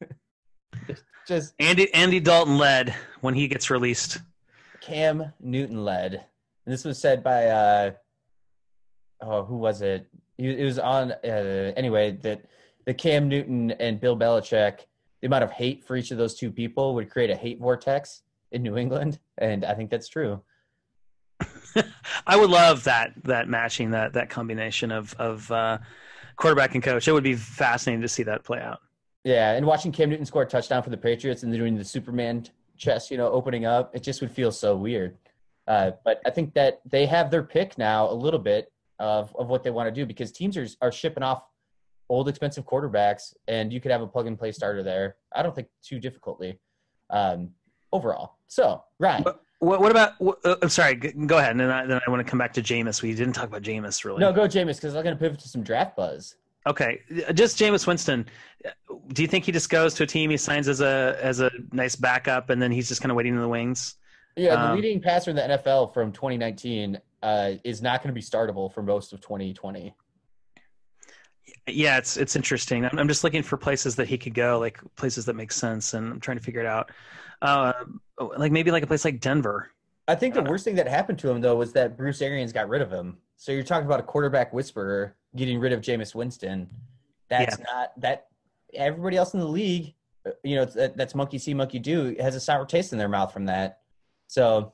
[1.28, 4.18] just Andy Andy Dalton led when he gets released.
[4.80, 7.90] Cam Newton led, and this was said by uh,
[9.20, 10.06] oh, who was it?
[10.38, 12.42] It was on uh, anyway that
[12.84, 14.80] the Cam Newton and Bill Belichick,
[15.20, 18.22] the amount of hate for each of those two people would create a hate vortex
[18.52, 20.40] in New England, and I think that's true.
[22.26, 25.78] I would love that that matching that that combination of of uh,
[26.36, 27.08] quarterback and coach.
[27.08, 28.80] It would be fascinating to see that play out.
[29.24, 31.84] Yeah, and watching Cam Newton score a touchdown for the Patriots and then doing the
[31.84, 32.46] Superman
[32.76, 35.16] chest, you know, opening up, it just would feel so weird.
[35.66, 39.48] Uh, but I think that they have their pick now a little bit of, of
[39.48, 41.42] what they want to do because teams are, are shipping off
[42.08, 45.16] old expensive quarterbacks and you could have a plug and play starter there.
[45.34, 46.60] I don't think too difficultly
[47.10, 47.50] um,
[47.92, 48.36] overall.
[48.46, 50.12] So, Ryan, But What, what about?
[50.18, 50.96] What, uh, I'm sorry.
[50.96, 53.02] Go ahead, and then I, then I want to come back to Jameis.
[53.02, 54.20] We didn't talk about Jameis really.
[54.20, 56.36] no, go Jameis because I'm going to pivot to some draft buzz.
[56.66, 57.00] Okay,
[57.32, 58.26] just Jameis Winston.
[59.12, 61.50] Do you think he just goes to a team he signs as a as a
[61.72, 63.94] nice backup, and then he's just kind of waiting in the wings?
[64.36, 68.14] Yeah, the Um, leading passer in the NFL from 2019 uh, is not going to
[68.14, 69.94] be startable for most of 2020.
[71.68, 72.84] Yeah, it's it's interesting.
[72.84, 75.94] I'm, I'm just looking for places that he could go, like places that make sense,
[75.94, 76.90] and I'm trying to figure it out.
[77.42, 77.72] Uh,
[78.38, 79.70] like maybe like a place like Denver.
[80.08, 82.68] I think the worst thing that happened to him though was that Bruce Arians got
[82.68, 83.18] rid of him.
[83.36, 86.68] So you're talking about a quarterback whisperer getting rid of Jameis Winston.
[87.28, 88.26] That's not that.
[88.74, 89.94] Everybody else in the league,
[90.26, 93.32] uh, you know, that's monkey see, monkey do, has a sour taste in their mouth
[93.32, 93.80] from that.
[94.26, 94.72] So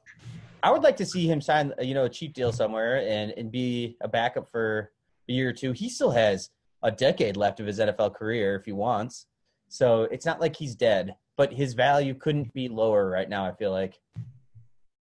[0.62, 3.32] I would like to see him sign, uh, you know, a cheap deal somewhere and
[3.36, 4.92] and be a backup for
[5.28, 5.72] a year or two.
[5.72, 6.50] He still has
[6.82, 9.26] a decade left of his NFL career if he wants.
[9.68, 13.46] So it's not like he's dead, but his value couldn't be lower right now.
[13.46, 13.98] I feel like.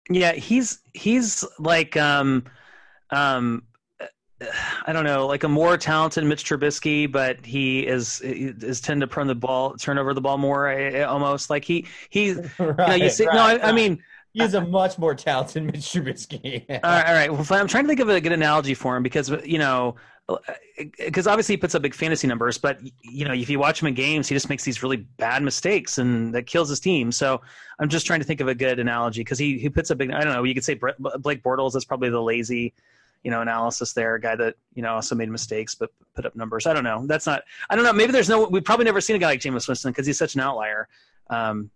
[0.09, 2.45] Yeah, he's he's like um
[3.09, 3.63] um
[4.85, 9.07] I don't know, like a more talented Mitch Trubisky, but he is is tend to
[9.07, 12.77] turn the ball turn over the ball more eh, almost like he he you right,
[12.77, 16.65] know you see no I, I mean he is a much more talented Mitch Trubisky.
[16.69, 19.03] all right, all right well I'm trying to think of a good analogy for him
[19.03, 19.95] because you know
[20.97, 23.87] because obviously he puts up big fantasy numbers but you know if you watch him
[23.87, 27.39] in games he just makes these really bad mistakes and that kills his team so
[27.79, 30.11] I'm just trying to think of a good analogy because he he puts up big
[30.11, 32.73] I don't know you could say Blake Bortles is probably the lazy
[33.25, 34.15] you know analysis there.
[34.15, 36.67] A guy that you know also made mistakes but put up numbers.
[36.67, 37.05] I don't know.
[37.07, 37.41] That's not.
[37.71, 37.91] I don't know.
[37.91, 38.47] Maybe there's no.
[38.47, 40.87] We've probably never seen a guy like Jameis Winston because he's such an outlier.
[41.31, 41.71] Um,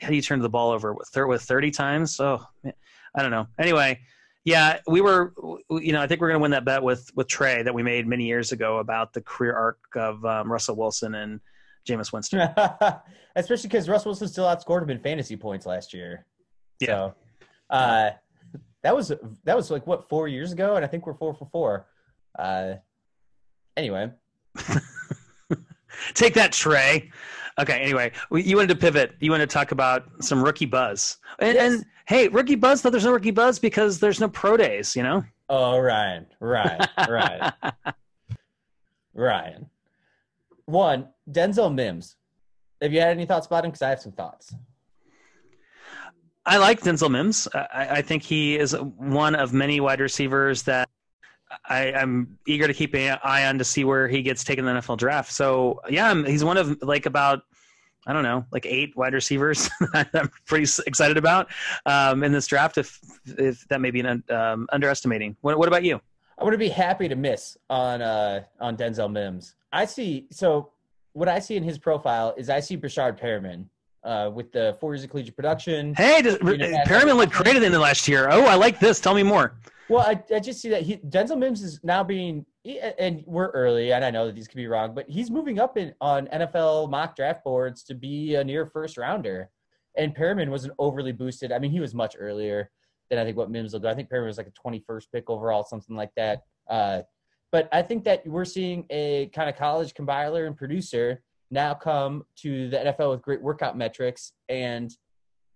[0.00, 2.18] how do you turn the ball over with with 30 times?
[2.18, 2.74] Oh, man.
[3.14, 3.46] I don't know.
[3.56, 4.00] Anyway,
[4.44, 5.32] yeah, we were.
[5.70, 7.82] You know, I think we're going to win that bet with with Trey that we
[7.82, 11.40] made many years ago about the career arc of um, Russell Wilson and
[11.88, 12.48] Jameis Winston.
[13.36, 16.26] Especially because Russell Wilson still outscored him in fantasy points last year.
[16.78, 16.86] Yeah.
[16.86, 17.14] So,
[17.70, 18.10] uh,
[18.82, 19.08] that was
[19.44, 21.86] that was like what four years ago, and I think we're four for four.
[22.38, 22.74] Uh,
[23.78, 24.10] anyway,
[26.14, 27.10] take that, Trey.
[27.58, 27.80] Okay.
[27.80, 29.14] Anyway, you wanted to pivot.
[29.20, 31.72] You wanted to talk about some rookie buzz, and, Yes.
[31.74, 32.82] and hey, rookie buzz.
[32.82, 34.96] Though there's no rookie buzz because there's no pro days.
[34.96, 35.24] You know.
[35.48, 37.52] oh Ryan, Ryan, Ryan,
[39.14, 39.70] Ryan.
[40.66, 42.16] One Denzel Mims.
[42.82, 43.70] Have you had any thoughts about him?
[43.70, 44.54] Because I have some thoughts.
[46.46, 47.48] I like Denzel Mims.
[47.54, 50.88] I, I think he is one of many wide receivers that
[51.68, 54.74] I, I'm eager to keep an eye on to see where he gets taken in
[54.74, 55.32] the NFL draft.
[55.32, 57.42] So yeah, he's one of like about
[58.06, 61.48] I don't know like eight wide receivers I'm pretty excited about
[61.86, 62.78] um, in this draft.
[62.78, 65.36] If if that may be an um, underestimating.
[65.40, 66.00] What, what about you?
[66.38, 69.54] I would be happy to miss on uh on Denzel Mims.
[69.72, 70.26] I see.
[70.30, 70.70] So
[71.12, 73.66] what I see in his profile is I see Breshad Perriman
[74.04, 75.94] uh, with the four years of collegiate production.
[75.94, 78.28] Hey, does, You know, Perriman looked great at the end of last year.
[78.30, 79.00] Oh, I like this.
[79.00, 79.56] Tell me more.
[79.88, 82.46] Well, I, I just see that he, Denzel Mims is now being,
[82.98, 85.76] and we're early, and I know that these could be wrong, but he's moving up
[85.76, 89.50] in on NFL mock draft boards to be a near first rounder.
[89.96, 91.52] And Perriman wasn't overly boosted.
[91.52, 92.70] I mean, he was much earlier
[93.10, 93.88] than I think what Mims will go.
[93.88, 96.42] I think Perriman was like a 21st pick overall, something like that.
[96.68, 97.02] Uh,
[97.52, 102.24] but I think that we're seeing a kind of college compiler and producer now come
[102.36, 104.96] to the NFL with great workout metrics and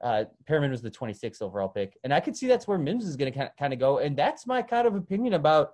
[0.03, 3.17] uh, Perriman was the 26th overall pick, and I could see that's where Mims is
[3.17, 5.73] going to kind of go, and that's my kind of opinion about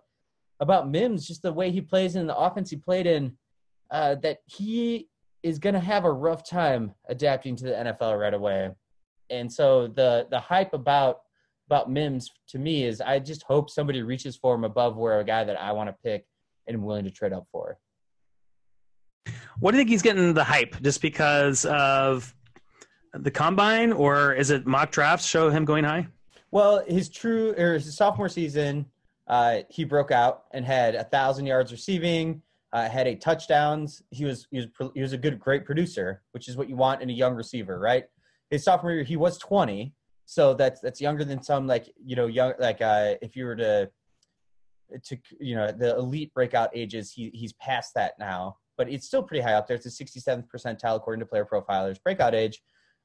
[0.61, 3.37] about Mims, just the way he plays in the offense he played in.
[3.91, 5.09] Uh, that he
[5.43, 8.71] is going to have a rough time adapting to the NFL right away,
[9.29, 11.21] and so the the hype about
[11.67, 15.25] about Mims to me is I just hope somebody reaches for him above where a
[15.25, 16.27] guy that I want to pick
[16.67, 17.79] and am willing to trade up for.
[19.61, 22.35] What do you think he's getting the hype just because of
[23.13, 26.09] the combine, or is it mock drafts show him going high?
[26.51, 28.87] Well, his true or his sophomore season,
[29.29, 34.03] uh, he broke out and had a thousand yards receiving, uh, had eight touchdowns.
[34.11, 37.03] He was he was he was a good great producer, which is what you want
[37.03, 38.05] in a young receiver, right?
[38.51, 39.95] His sophomore year, he was twenty,
[40.27, 43.57] so that's that's younger than some like you know young like uh, if you were
[43.57, 43.91] to
[45.05, 49.23] to you know the elite breakout ages, he he's past that now, but it's still
[49.23, 49.77] pretty high up there.
[49.77, 52.63] It's a 67th percentile according to Player Profilers breakout age.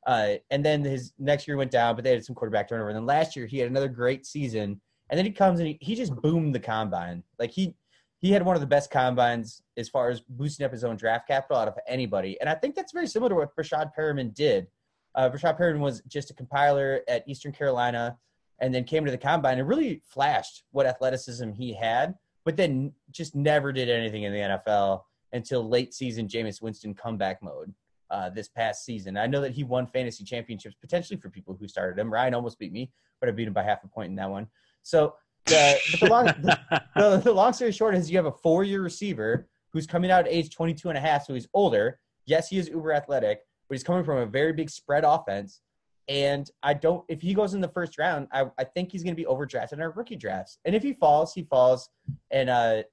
[0.08, 2.90] Uh, and then his next year went down, but they had some quarterback turnover.
[2.90, 4.80] And then last year he had another great season.
[5.10, 7.24] And then he comes and he, he just boomed the combine.
[7.38, 7.76] Like he
[8.20, 11.28] he had one of the best combines as far as boosting up his own draft
[11.28, 12.38] capital out of anybody.
[12.42, 14.68] And I think that's very similar to what Breshad Perriman did.
[15.16, 18.18] Uh, Breshad Perriman was just a compiler at Eastern Carolina
[18.60, 22.92] and then came to the combine and really flashed what athleticism he had, but then
[23.10, 27.74] just never did anything in the NFL until late season Jameis Winston comeback mode
[28.12, 29.18] uh, this past season.
[29.18, 32.12] I know that he won fantasy championships potentially for people who started him.
[32.12, 34.48] Ryan almost beat me, but I beat him by half a point in that one.
[34.84, 35.16] So
[35.46, 36.26] the, the, long,
[36.96, 40.26] the, the, long story short is you have a four year receiver who's coming out
[40.26, 42.00] at age 22 and a half, so he's older.
[42.26, 45.62] Yes, he is uber athletic, but he's coming from a very big spread offense.
[46.08, 49.16] And I don't, if he goes in the first round, I, I think he's going
[49.16, 50.58] to be overdrafted in our rookie drafts.
[50.66, 51.90] And if he falls, he falls,
[52.32, 52.84] and uh,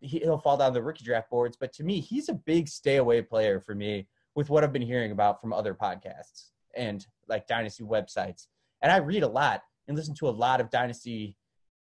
[0.00, 1.56] he'll fall down the rookie draft boards.
[1.58, 4.82] But to me, he's a big stay away player for me with what I've been
[4.82, 8.46] hearing about from other podcasts and like dynasty websites.
[8.82, 11.36] And I read a lot and listen to a lot of dynasty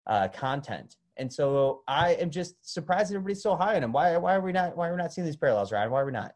[0.07, 0.96] uh, content.
[1.16, 3.92] And so I am just surprised that everybody's so high on him.
[3.92, 5.90] Why, why are we not, why are we not seeing these parallels, Ryan?
[5.90, 6.35] Why are we not?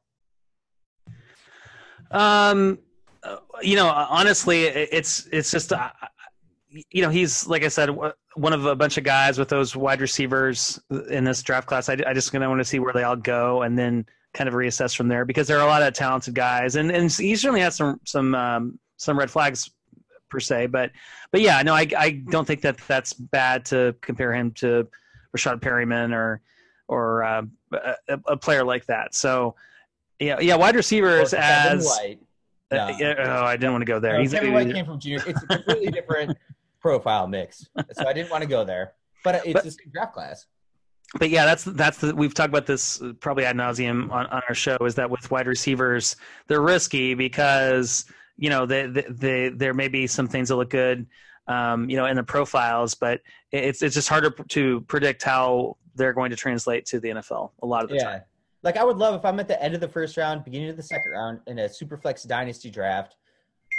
[2.11, 2.79] Um,
[3.61, 5.91] you know, honestly, it's it's just, uh,
[6.71, 7.91] you know, he's like I said,
[8.39, 11.89] one of a bunch of guys with those wide receivers in this draft class.
[11.89, 14.55] I, I just gonna want to see where they all go and then kind of
[14.55, 17.61] reassess from there because there are a lot of talented guys, and and he certainly
[17.61, 19.71] has some some um, some red flags
[20.29, 20.91] per se, but
[21.33, 24.89] but yeah, no, I I don't think that that's bad to compare him to
[25.37, 26.41] Rashad Perriman or
[26.87, 29.15] or uh, a, a player like that.
[29.15, 29.55] So.
[30.21, 32.19] Yeah, yeah, wide receivers as White.
[32.73, 34.15] uh, oh, I didn't want to go there.
[34.15, 35.23] No, He's Kevin White came from junior.
[35.25, 36.37] It's a completely different
[36.81, 37.67] profile mix.
[37.93, 38.93] So I didn't want to go there.
[39.25, 40.47] But it's But- the same draft class.
[41.19, 44.55] but yeah, that's that's the, we've talked about this probably ad nauseum on, on our
[44.55, 44.77] show.
[44.83, 48.05] Is that with wide receivers, they're risky because
[48.37, 51.07] you know they, they, they there may be some things that look good
[51.49, 56.13] um, you know, in the profiles, but it's it's just harder to predict how they're
[56.13, 58.05] going to translate to the NFL a lot of the yeah.
[58.05, 58.21] time.
[58.63, 60.77] Like I would love if I'm at the end of the first round, beginning of
[60.77, 63.17] the second round in a super flex Dynasty draft,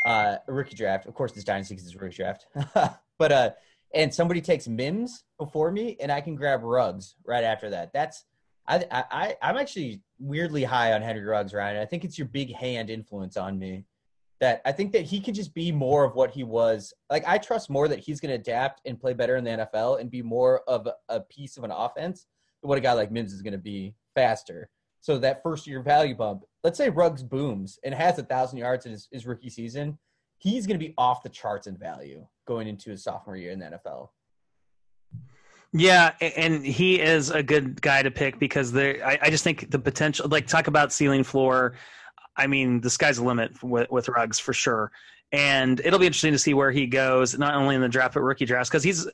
[0.05, 1.05] uh, rookie draft.
[1.05, 2.47] Of course, this Dynasty because it's rookie draft.
[3.17, 3.51] but uh,
[3.93, 7.91] and somebody takes Mims before me, and I can grab Ruggs right after that.
[7.93, 8.25] That's
[8.67, 11.81] I I I'm actually weirdly high on Henry Ruggs, Ryan.
[11.81, 13.85] I think it's your big hand influence on me.
[14.39, 16.93] That I think that he could just be more of what he was.
[17.09, 19.99] Like I trust more that he's going to adapt and play better in the NFL
[19.99, 22.25] and be more of a piece of an offense
[22.61, 24.69] than what a guy like Mims is going to be faster.
[25.01, 28.85] So that first year value bump, let's say Ruggs booms and has a thousand yards
[28.85, 29.97] in his, his rookie season,
[30.37, 33.59] he's going to be off the charts in value going into his sophomore year in
[33.59, 34.09] the NFL.
[35.71, 39.05] Yeah, and he is a good guy to pick because there.
[39.05, 41.75] I, I, just think the potential, like talk about ceiling floor.
[42.35, 44.91] I mean, the sky's the limit with, with Ruggs for sure,
[45.31, 48.21] and it'll be interesting to see where he goes, not only in the draft but
[48.21, 48.69] rookie drafts.
[48.69, 49.05] Because he's,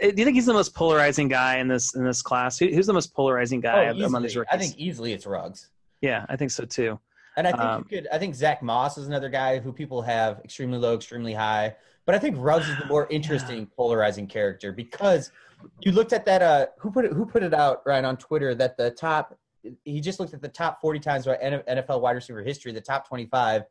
[0.00, 2.58] eh, do you think he's the most polarizing guy in this in this class?
[2.58, 4.54] who's the most polarizing guy oh, among these rookies?
[4.54, 5.70] I think easily it's Ruggs.
[6.04, 7.00] Yeah, I think so too.
[7.38, 8.08] And I think um, you could.
[8.12, 11.74] I think Zach Moss is another guy who people have extremely low, extremely high.
[12.04, 13.64] But I think Ruggs is the more interesting, yeah.
[13.74, 15.32] polarizing character because
[15.80, 16.42] you looked at that.
[16.42, 17.12] Uh, who put it?
[17.14, 17.80] Who put it out?
[17.86, 19.38] right on Twitter that the top.
[19.84, 23.08] He just looked at the top 40 times by NFL wide receiver history, the top
[23.08, 23.62] 25,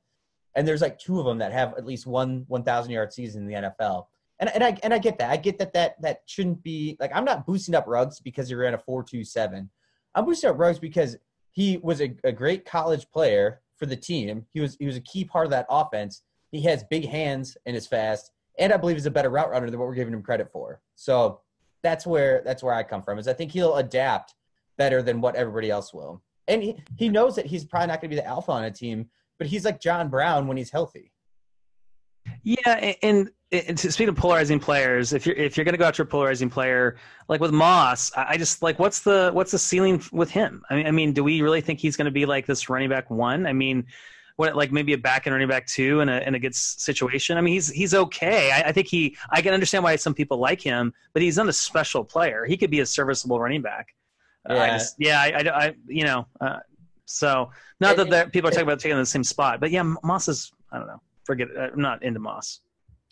[0.55, 3.47] and there's like two of them that have at least one 1,000 yard season in
[3.47, 4.07] the NFL.
[4.39, 5.29] And, and I and I get that.
[5.29, 8.55] I get that that that shouldn't be like I'm not boosting up Ruggs because he
[8.55, 9.69] ran a 4.27.
[10.15, 11.15] I'm boosting up Ruggs because
[11.53, 14.45] he was a, a great college player for the team.
[14.51, 16.23] He was he was a key part of that offense.
[16.51, 19.69] He has big hands and is fast, and I believe he's a better route runner
[19.69, 20.81] than what we're giving him credit for.
[20.95, 21.41] So
[21.83, 23.19] that's where that's where I come from.
[23.19, 24.35] Is I think he'll adapt
[24.77, 28.09] better than what everybody else will, and he, he knows that he's probably not going
[28.09, 31.11] to be the alpha on a team, but he's like John Brown when he's healthy.
[32.43, 35.85] Yeah, and, and to speak of polarizing players, if you're if you're going to go
[35.85, 36.97] after a polarizing player
[37.29, 40.63] like with Moss, I just like what's the what's the ceiling with him?
[40.69, 42.89] I mean, I mean, do we really think he's going to be like this running
[42.89, 43.45] back one?
[43.45, 43.85] I mean,
[44.35, 47.37] what like maybe a back and running back two in a in a good situation.
[47.37, 48.51] I mean, he's he's okay.
[48.51, 49.15] I, I, think he.
[49.29, 52.45] I can understand why some people like him, but he's not a special player.
[52.45, 53.93] He could be a serviceable running back.
[54.49, 55.21] Yeah, uh, I just, yeah.
[55.21, 56.59] I, I, I, you know, uh,
[57.05, 60.27] so not that, that people are talking about taking the same spot, but yeah, Moss
[60.27, 60.51] is.
[60.71, 61.01] I don't know.
[61.25, 61.49] Forget.
[61.49, 61.71] It.
[61.73, 62.61] I'm not into Moss.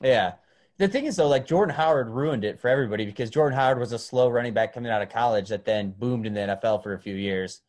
[0.02, 0.34] Yeah.
[0.78, 3.92] The thing is, though, like Jordan Howard ruined it for everybody because Jordan Howard was
[3.92, 6.94] a slow running back coming out of college that then boomed in the NFL for
[6.94, 7.62] a few years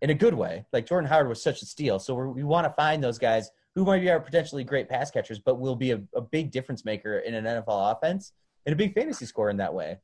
[0.00, 0.64] in a good way.
[0.72, 1.98] Like Jordan Howard was such a steal.
[1.98, 5.38] So we want to find those guys who might be our potentially great pass catchers,
[5.38, 8.32] but will be a, a, big difference maker in an NFL offense
[8.64, 9.98] and a big fantasy score in that way.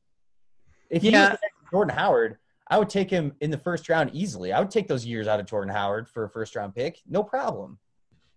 [0.91, 1.37] If yeah.
[1.71, 2.37] Jordan Howard,
[2.69, 4.53] I would take him in the first round easily.
[4.53, 7.23] I would take those years out of Jordan Howard for a first round pick, no
[7.23, 7.79] problem.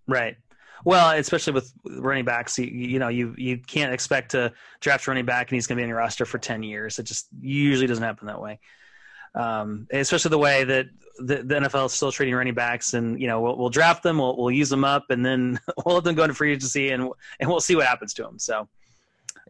[0.08, 0.38] Right.
[0.86, 5.26] Well, especially with running backs, you, you know, you you can't expect to draft running
[5.26, 7.00] back and he's going to be on your roster for ten years.
[7.00, 8.60] It just usually doesn't happen that way
[9.36, 10.88] um, especially the way that
[11.20, 14.18] the, the, NFL is still treating running backs, and you know we'll, we'll draft them,
[14.18, 17.10] we'll, we'll use them up, and then we'll let them go into free agency, and
[17.40, 18.40] and we'll see what happens to them.
[18.40, 18.68] So,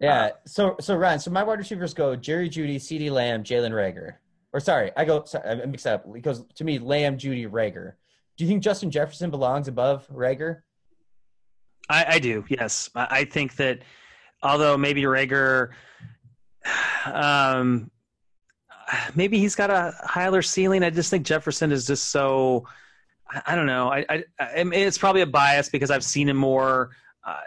[0.01, 0.21] yeah.
[0.21, 4.15] Uh, so so Ryan, so my wide receivers go Jerry Jeudy, CeeDee Lamb, Jalen Reagor.
[4.53, 5.23] Or sorry, I go.
[5.25, 6.05] Sorry, I mix up.
[6.15, 7.93] It goes to me Lamb, Jeudy, Reagor.
[8.37, 10.61] Do you think Justin Jefferson belongs above Reagor?
[11.89, 12.43] I, I do.
[12.47, 13.79] Yes, I, I think that
[14.41, 15.71] although maybe Reagor,
[17.05, 17.91] Um,
[19.15, 20.83] maybe he's got a higher ceiling.
[20.83, 22.67] I just think Jefferson is just so.
[23.29, 23.91] I, I don't know.
[23.91, 26.91] I, it's probably a bias because I've seen him more.
[27.25, 27.39] Uh,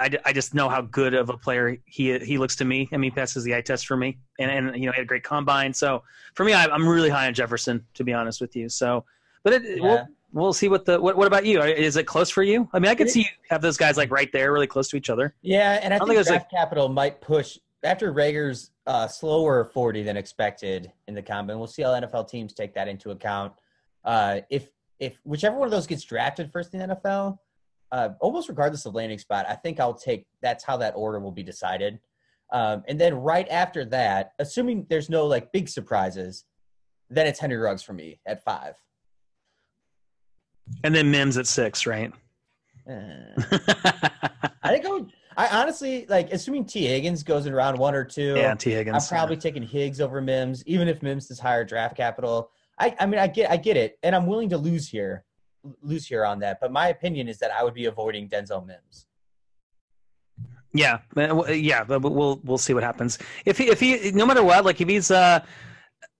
[0.00, 2.88] I, I just know how good of a player he he looks to me.
[2.92, 5.04] I mean, he passes the eye test for me, and and you know he had
[5.04, 5.72] a great combine.
[5.72, 6.02] So
[6.34, 8.68] for me, I, am really high on Jefferson, to be honest with you.
[8.68, 9.04] So,
[9.44, 9.82] but it, yeah.
[9.82, 11.62] we'll we'll see what the what, what about you?
[11.62, 12.68] Is it close for you?
[12.72, 14.96] I mean, I could see you have those guys like right there, really close to
[14.96, 15.34] each other.
[15.40, 19.64] Yeah, and I, I think, think draft like, capital might push after Reagor's uh, slower
[19.64, 21.58] 40 than expected in the combine.
[21.58, 23.52] We'll see how NFL teams take that into account.
[24.04, 24.68] Uh, if
[24.98, 27.38] if whichever one of those gets drafted first in the NFL,
[27.92, 30.26] uh, almost regardless of landing spot, I think I'll take.
[30.42, 32.00] That's how that order will be decided.
[32.52, 36.44] Um, and then right after that, assuming there's no like big surprises,
[37.10, 38.74] then it's Henry Ruggs for me at five.
[40.82, 42.12] And then Mims at six, right?
[42.88, 43.40] Uh,
[44.62, 45.12] I think I would.
[45.36, 48.34] I honestly like assuming Tee Higgins goes in round one or two.
[48.36, 49.10] Yeah, Tee Higgins.
[49.10, 49.40] I'm probably yeah.
[49.40, 52.50] taking Higgs over Mims, even if Mims is higher draft capital.
[52.78, 55.24] I, I mean, I get, I get it, and I'm willing to lose here,
[55.82, 56.58] lose here on that.
[56.60, 59.06] But my opinion is that I would be avoiding Denzel Mims.
[60.72, 60.98] Yeah,
[61.48, 63.18] yeah, but we'll we'll see what happens.
[63.44, 65.44] If he if he no matter what, like if he's uh,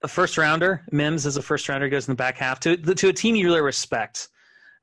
[0.02, 3.08] a first rounder, Mims as a first rounder goes in the back half to to
[3.08, 4.28] a team you really respect.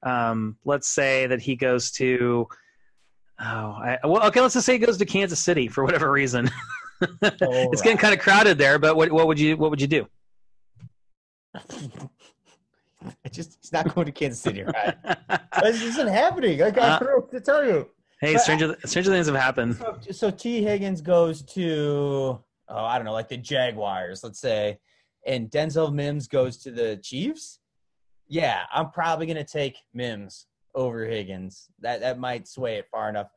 [0.03, 2.47] Um, let's say that he goes to
[3.43, 4.39] Oh, I, well, okay.
[4.39, 6.47] Let's just say he goes to Kansas City for whatever reason.
[7.23, 10.07] it's getting kind of crowded there, but what, what would you what would you do?
[13.25, 14.95] I just he's not going to Kansas City, right?
[15.63, 16.59] this isn't happening.
[16.59, 17.89] Like, I Uh, know what to tell you.
[18.19, 19.75] hey, But- stranger stranger things have happened.
[19.77, 22.39] So, so Tee Higgins goes to
[22.69, 24.77] oh I don't know like the Jaguars, let's say,
[25.25, 27.59] and Denzel Mims goes to the Chiefs.
[28.31, 31.67] Yeah, I'm probably gonna take Mims over Higgins.
[31.81, 33.27] That that might sway it far enough.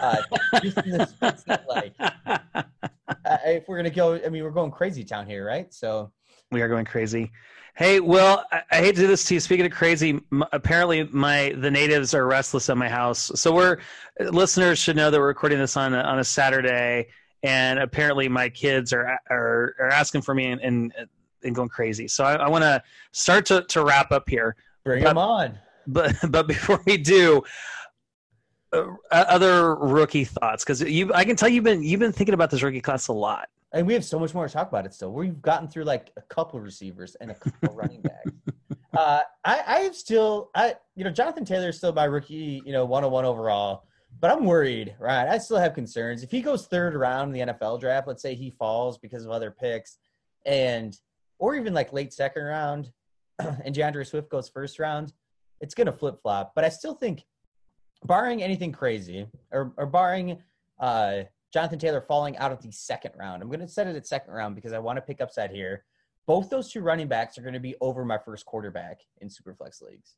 [0.00, 0.22] Uh,
[0.62, 4.70] just in the sense that, like uh, if we're gonna go, I mean we're going
[4.70, 5.74] crazy town here, right?
[5.74, 6.12] So
[6.52, 7.32] we are going crazy.
[7.74, 9.40] Hey, Will, I, I hate to do this to you.
[9.40, 13.32] Speaking of crazy, m- apparently my the natives are restless at my house.
[13.34, 13.78] So we're
[14.20, 17.08] listeners should know that we're recording this on a, on a Saturday,
[17.42, 20.92] and apparently my kids are are, are asking for me and, and
[21.44, 22.08] and going crazy.
[22.08, 22.82] So I, I want to
[23.12, 24.56] start to to wrap up here.
[24.84, 25.58] bring But- them on.
[25.86, 27.42] But but before we do,
[28.72, 32.50] uh, other rookie thoughts because you I can tell you've been you've been thinking about
[32.50, 33.48] this rookie class a lot.
[33.72, 35.12] And we have so much more to talk about it still.
[35.12, 38.30] We've gotten through like a couple receivers and a couple running backs.
[38.96, 42.72] Uh, I, I have still, I you know, Jonathan Taylor is still my rookie, you
[42.72, 43.82] know, 101 overall,
[44.20, 45.26] but I'm worried, right?
[45.26, 46.22] I still have concerns.
[46.22, 49.32] If he goes third round in the NFL draft, let's say he falls because of
[49.32, 49.98] other picks,
[50.46, 50.96] and
[51.44, 52.90] or even like late second round,
[53.38, 55.12] and DeAndre Swift goes first round,
[55.60, 56.52] it's gonna flip flop.
[56.54, 57.22] But I still think,
[58.06, 60.38] barring anything crazy, or or barring
[60.80, 63.42] uh Jonathan Taylor falling out of the second round.
[63.42, 65.84] I'm going to set it at second round because I want to pick upside here.
[66.26, 69.80] Both those two running backs are going to be over my first quarterback in Superflex
[69.80, 70.16] leagues.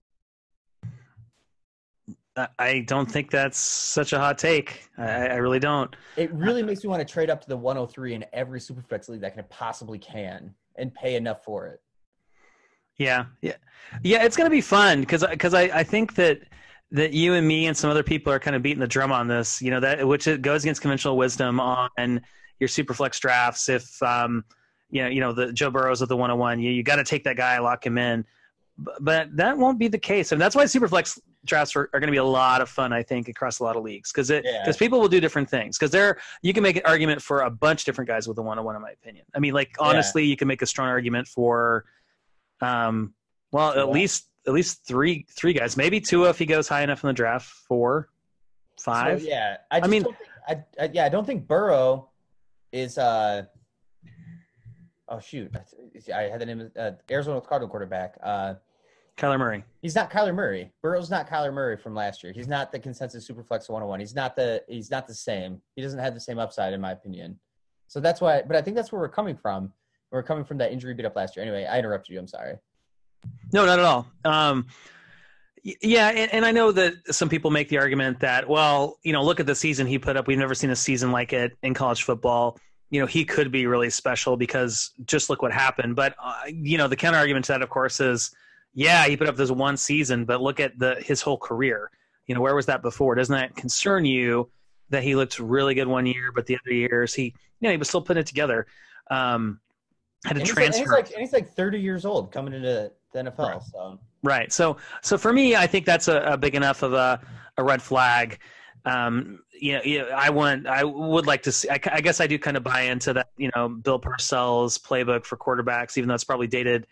[2.35, 4.89] I- I don't think that's such a hot take.
[4.97, 5.95] I, I really don't.
[6.16, 9.20] It really makes me want to trade up to the 103 in every Superflex league
[9.20, 11.81] that can possibly can and pay enough for it.
[12.99, 13.57] Yeah, yeah,
[14.03, 14.24] yeah.
[14.24, 16.41] It's gonna be fun because because I, I think that
[16.93, 19.29] that you and me and some other people are kind of beating the drum on
[19.29, 19.61] this.
[19.61, 22.20] You know that which it goes against conventional wisdom on
[22.59, 23.68] your super flex drafts.
[23.68, 24.45] If um,
[24.91, 27.24] you know, you know the Joe Burrows of the 101, you you got to take
[27.24, 28.24] that guy, lock him in.
[28.79, 32.01] But, but that won't be the case, and that's why super flex drafts are, are
[32.01, 32.92] going to be a lot of fun.
[32.92, 34.62] I think across a lot of leagues because it Yeah.
[34.62, 35.78] because people will do different things.
[35.78, 38.42] Because there you can make an argument for a bunch of different guys with a
[38.42, 39.24] one on one, in my opinion.
[39.34, 41.84] I mean, like honestly, you can make a strong argument for
[42.61, 43.14] um,
[43.53, 45.76] well, at least at least three three guys.
[45.76, 47.47] Maybe two if he goes high enough in the draft.
[47.49, 48.09] Four,
[48.78, 49.22] five.
[49.22, 50.30] So, yeah, I, just mean- don't think,
[50.78, 52.11] I, I, yeah, I don't think Burrow
[52.72, 52.99] is.
[52.99, 53.44] uh
[55.09, 55.55] Oh shoot,
[56.12, 58.18] I had the name of uh, Arizona Cardinal quarterback.
[58.20, 58.55] Uh,
[59.16, 59.64] Kyler Murray.
[59.80, 60.70] He's not Kyler Murray.
[60.82, 62.32] Burrow's not Kyler Murray from last year.
[62.32, 64.00] He's not the consensus Superflex 101.
[64.00, 65.60] He's not the he's not the same.
[65.74, 67.38] He doesn't have the same upside in my opinion.
[67.86, 69.72] So that's why but I think that's where we're coming from.
[70.10, 71.44] We're coming from that injury beat up last year.
[71.44, 72.18] Anyway, I interrupted you.
[72.18, 72.56] I'm sorry.
[73.52, 74.06] No, not at all.
[74.24, 74.66] Um,
[75.82, 79.24] yeah, and, and I know that some people make the argument that, well, you know,
[79.24, 80.28] look at the season he put up.
[80.28, 82.56] We've never seen a season like it in college football.
[82.90, 85.96] You know, he could be really special because just look what happened.
[85.96, 88.30] But uh, you know, the counter argument to that, of course, is,
[88.77, 91.91] yeah, he put up this one season, but look at the his whole career.
[92.27, 93.14] You know, where was that before?
[93.14, 94.51] Doesn't that concern you
[94.91, 97.79] that he looked really good one year, but the other years he, you know, he
[97.79, 98.66] was still putting it together.
[99.11, 99.61] Um,
[100.27, 100.83] had to And he's, like, and transfer.
[100.83, 103.39] he's like and he's like 30 years old coming into the NFL.
[103.39, 103.62] Right.
[103.62, 104.53] So Right.
[104.53, 107.18] So so for me, I think that's a, a big enough of a,
[107.57, 108.41] a red flag.
[108.85, 111.70] Um, you know, you know, I want, I would like to see.
[111.70, 113.31] I, I guess I do kind of buy into that.
[113.39, 116.87] You know, Bill Parcells playbook for quarterbacks, even though it's probably dated.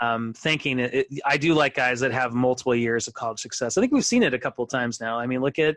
[0.00, 3.78] Um, thinking it, it, I do like guys that have multiple years of college success.
[3.78, 5.18] I think we've seen it a couple of times now.
[5.18, 5.76] I mean, look at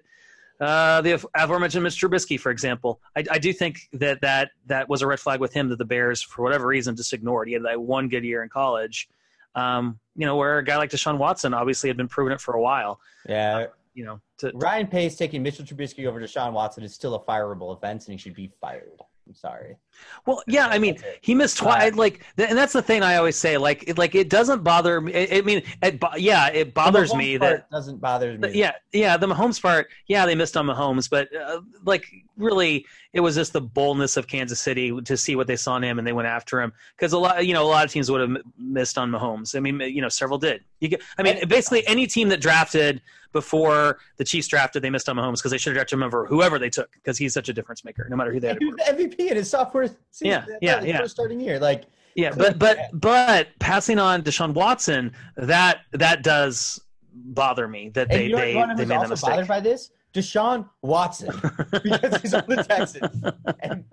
[0.61, 2.07] uh, the aforementioned Mr.
[2.07, 3.01] Trubisky, for example.
[3.15, 5.85] I, I do think that, that that was a red flag with him that the
[5.85, 7.47] Bears, for whatever reason, just ignored.
[7.47, 9.09] He had that one good year in college.
[9.55, 12.53] Um, you know, where a guy like Deshaun Watson obviously had been proving it for
[12.53, 12.99] a while.
[13.27, 17.19] yeah, You know, to, Ryan Pace taking Mitchell Trubisky over Deshaun Watson is still a
[17.19, 18.91] fireable offense, and he should be fired.
[19.31, 19.77] I'm sorry.
[20.25, 21.95] well, yeah, I mean, he missed twice.
[21.95, 23.57] Like, and that's the thing I always say.
[23.57, 25.15] Like, it, like it doesn't bother me.
[25.15, 28.51] I I mean, it, yeah, it bothers The me part that doesn't bother me.
[28.53, 32.05] Yeah, yeah, the Mahomes part, yeah, they missed on Mahomes, but uh, like
[32.35, 35.83] really, it was just the boldness of Kansas City to see what they saw in
[35.83, 38.09] him, and they went after him because a lot, you know, a lot of teams
[38.09, 39.55] would have m- missed on Mahomes.
[39.55, 40.63] I mean, you know, several did.
[40.79, 43.01] You get, I mean, basically any team that drafted
[43.33, 46.25] before the Chiefs drafted, they missed on Mahomes because they should have drafted him over
[46.25, 48.57] whoever they took because he's such a difference maker, no matter who they had.
[48.59, 50.27] he was the MVP in his sophomore season.
[50.27, 50.97] Yeah, yeah, yeah.
[50.99, 51.83] First starting year, like
[52.15, 56.79] Yeah, but but but passing on Deshaun Watson, that that does
[57.13, 59.29] bother me that And they you know, they, they made that also mistake.
[59.31, 59.91] bothered by this?
[60.13, 61.29] Deshaun Watson,
[61.83, 63.23] because he's on the Texans.
[63.61, 63.85] And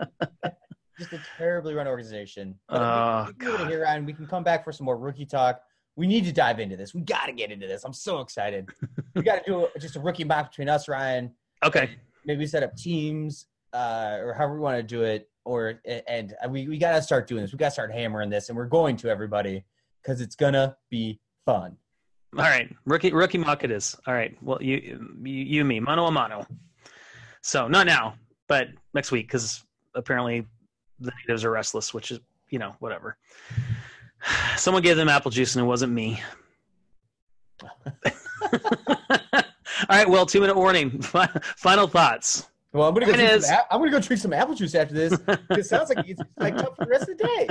[0.99, 2.57] just a terribly run organization.
[2.69, 3.71] But Oh, we, we can leave it God.
[3.71, 4.05] here, Ryan.
[4.07, 5.61] We can come back for some more rookie talk.
[5.97, 6.95] We need to dive into this.
[6.95, 7.85] We got to get into this.
[7.85, 8.69] I'm so excited.
[9.15, 11.33] we got to do a, just a rookie mock between us, Ryan.
[11.65, 11.91] Okay.
[12.25, 15.29] maybe set up teams uh, or however we want to do it.
[15.45, 17.53] Or and we we gotta start doing this.
[17.53, 19.65] We gotta start hammering this, and we're going to everybody
[20.03, 21.79] because it's gonna be fun.
[22.37, 23.97] All right, rookie rookie mock it is.
[24.07, 24.77] All right, well you
[25.23, 26.47] you, you and me mano a mano.
[27.43, 28.15] So not now,
[28.49, 29.65] but next week because
[29.95, 30.47] apparently
[31.01, 32.21] the natives are restless, which is
[32.51, 33.17] you know whatever.
[34.57, 36.21] Someone gave them apple juice and it wasn't me.
[39.89, 41.01] All right, well, two minute warning.
[41.57, 42.49] Final thoughts.
[42.73, 43.13] Well, I'm gonna go.
[43.15, 45.19] Drink is- some, I'm gonna go drink some apple juice after this.
[45.51, 47.49] it sounds like it's like tough for the rest of the day.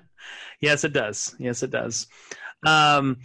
[0.60, 1.34] Yes, it does.
[1.38, 2.06] Yes, it does.
[2.64, 3.18] Um,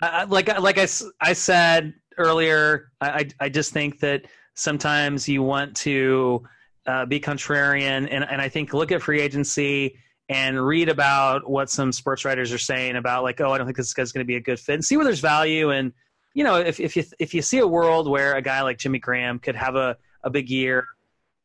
[0.00, 0.88] I, like like I,
[1.20, 6.44] I said earlier, I, I I just think that sometimes you want to
[6.86, 9.96] uh, be contrarian, and and I think look at free agency
[10.28, 13.76] and read about what some sports writers are saying about like, oh, I don't think
[13.76, 15.70] this guy's going to be a good fit, and see where there's value.
[15.70, 15.92] And
[16.34, 18.98] you know, if if you if you see a world where a guy like Jimmy
[18.98, 20.86] Graham could have a a big year.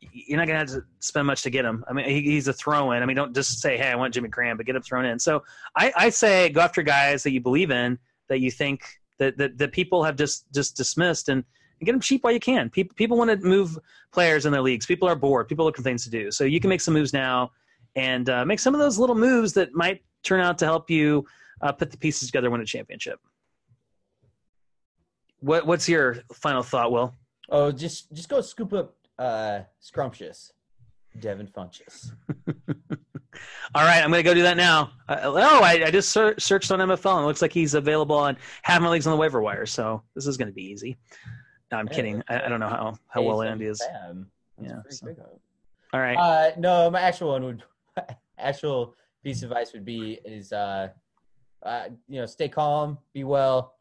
[0.01, 1.83] You're not going to have to spend much to get him.
[1.85, 3.03] I mean, he, he's a throw in.
[3.03, 5.19] I mean, don't just say, "Hey, I want Jimmy Graham," but get him thrown in.
[5.19, 5.43] So,
[5.75, 8.83] I, I say go after guys that you believe in, that you think
[9.17, 11.43] that that, that people have just just dismissed, and,
[11.79, 12.69] and get them cheap while you can.
[12.69, 13.77] People people want to move
[14.11, 14.85] players in their leagues.
[14.85, 15.47] People are bored.
[15.47, 16.31] People looking for things to do.
[16.31, 17.51] So you can make some moves now,
[17.95, 21.25] and uh, make some of those little moves that might turn out to help you
[21.61, 23.19] uh, put the pieces together, win a championship.
[25.41, 27.13] What what's your final thought, Will?
[27.49, 30.53] Oh, just just go scoop up uh, scrumptious,
[31.19, 32.11] Devin Funchess.
[33.75, 34.91] All right, I'm going to go do that now.
[35.07, 38.15] Uh, oh, I, I just ser- searched on MFL and it looks like he's available
[38.15, 39.65] on half my leagues on the waiver wire.
[39.65, 40.97] So this is going to be easy.
[41.71, 42.23] No, I'm Yeah, kidding.
[42.29, 43.81] I, I don't know how, how well Andy is.
[44.61, 45.15] Yeah, so-.
[45.93, 46.15] All right.
[46.17, 47.63] Uh, no, my actual one would
[48.39, 50.89] actual piece of advice would be is uh,
[51.63, 53.75] uh, you know stay calm, be well,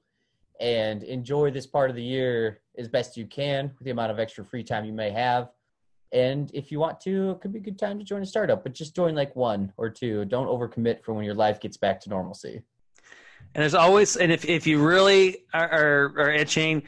[0.60, 4.18] and enjoy this part of the year as best you can with the amount of
[4.18, 5.50] extra free time you may have.
[6.12, 8.62] And if you want to, it could be a good time to join a startup,
[8.62, 10.24] but just join like one or two.
[10.24, 12.62] Don't overcommit for when your life gets back to normalcy.
[13.54, 16.82] And there's always, and if, if you really are, are, are itching,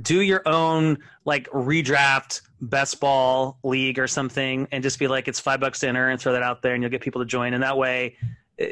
[0.00, 5.38] do your own like redraft best ball league or something and just be like, it's
[5.38, 7.54] five bucks to enter and throw that out there and you'll get people to join.
[7.54, 8.16] And that way,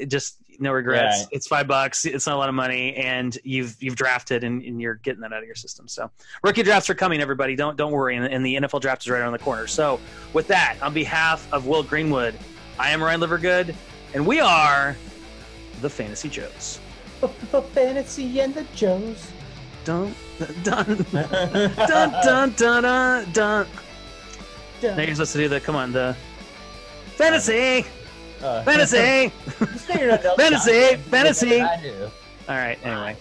[0.06, 1.20] just no regrets.
[1.20, 1.28] Right.
[1.32, 2.04] It's five bucks.
[2.04, 5.32] It's not a lot of money and you've, you've drafted and, and you're getting that
[5.32, 5.88] out of your system.
[5.88, 6.10] So
[6.42, 7.56] rookie drafts are coming, everybody.
[7.56, 8.16] Don't, don't worry.
[8.16, 9.66] And, and the NFL draft is right around the corner.
[9.66, 10.00] So
[10.32, 12.34] with that, on behalf of Will Greenwood,
[12.78, 13.74] I am Ryan Livergood
[14.14, 14.96] and we are
[15.80, 16.78] the Fantasy Joes.
[17.72, 19.30] Fantasy and the Joes.
[19.84, 20.14] Dun
[20.62, 23.32] dun dun dun dun dun dun.
[23.32, 23.66] dun.
[24.96, 26.16] Now you're supposed to do the come on the
[27.16, 27.86] fantasy,
[28.42, 29.32] Uh, fantasy.
[29.58, 31.60] Just figured out the other Fantasy, fantasy.
[31.60, 32.78] All right.
[32.84, 33.16] Anyway,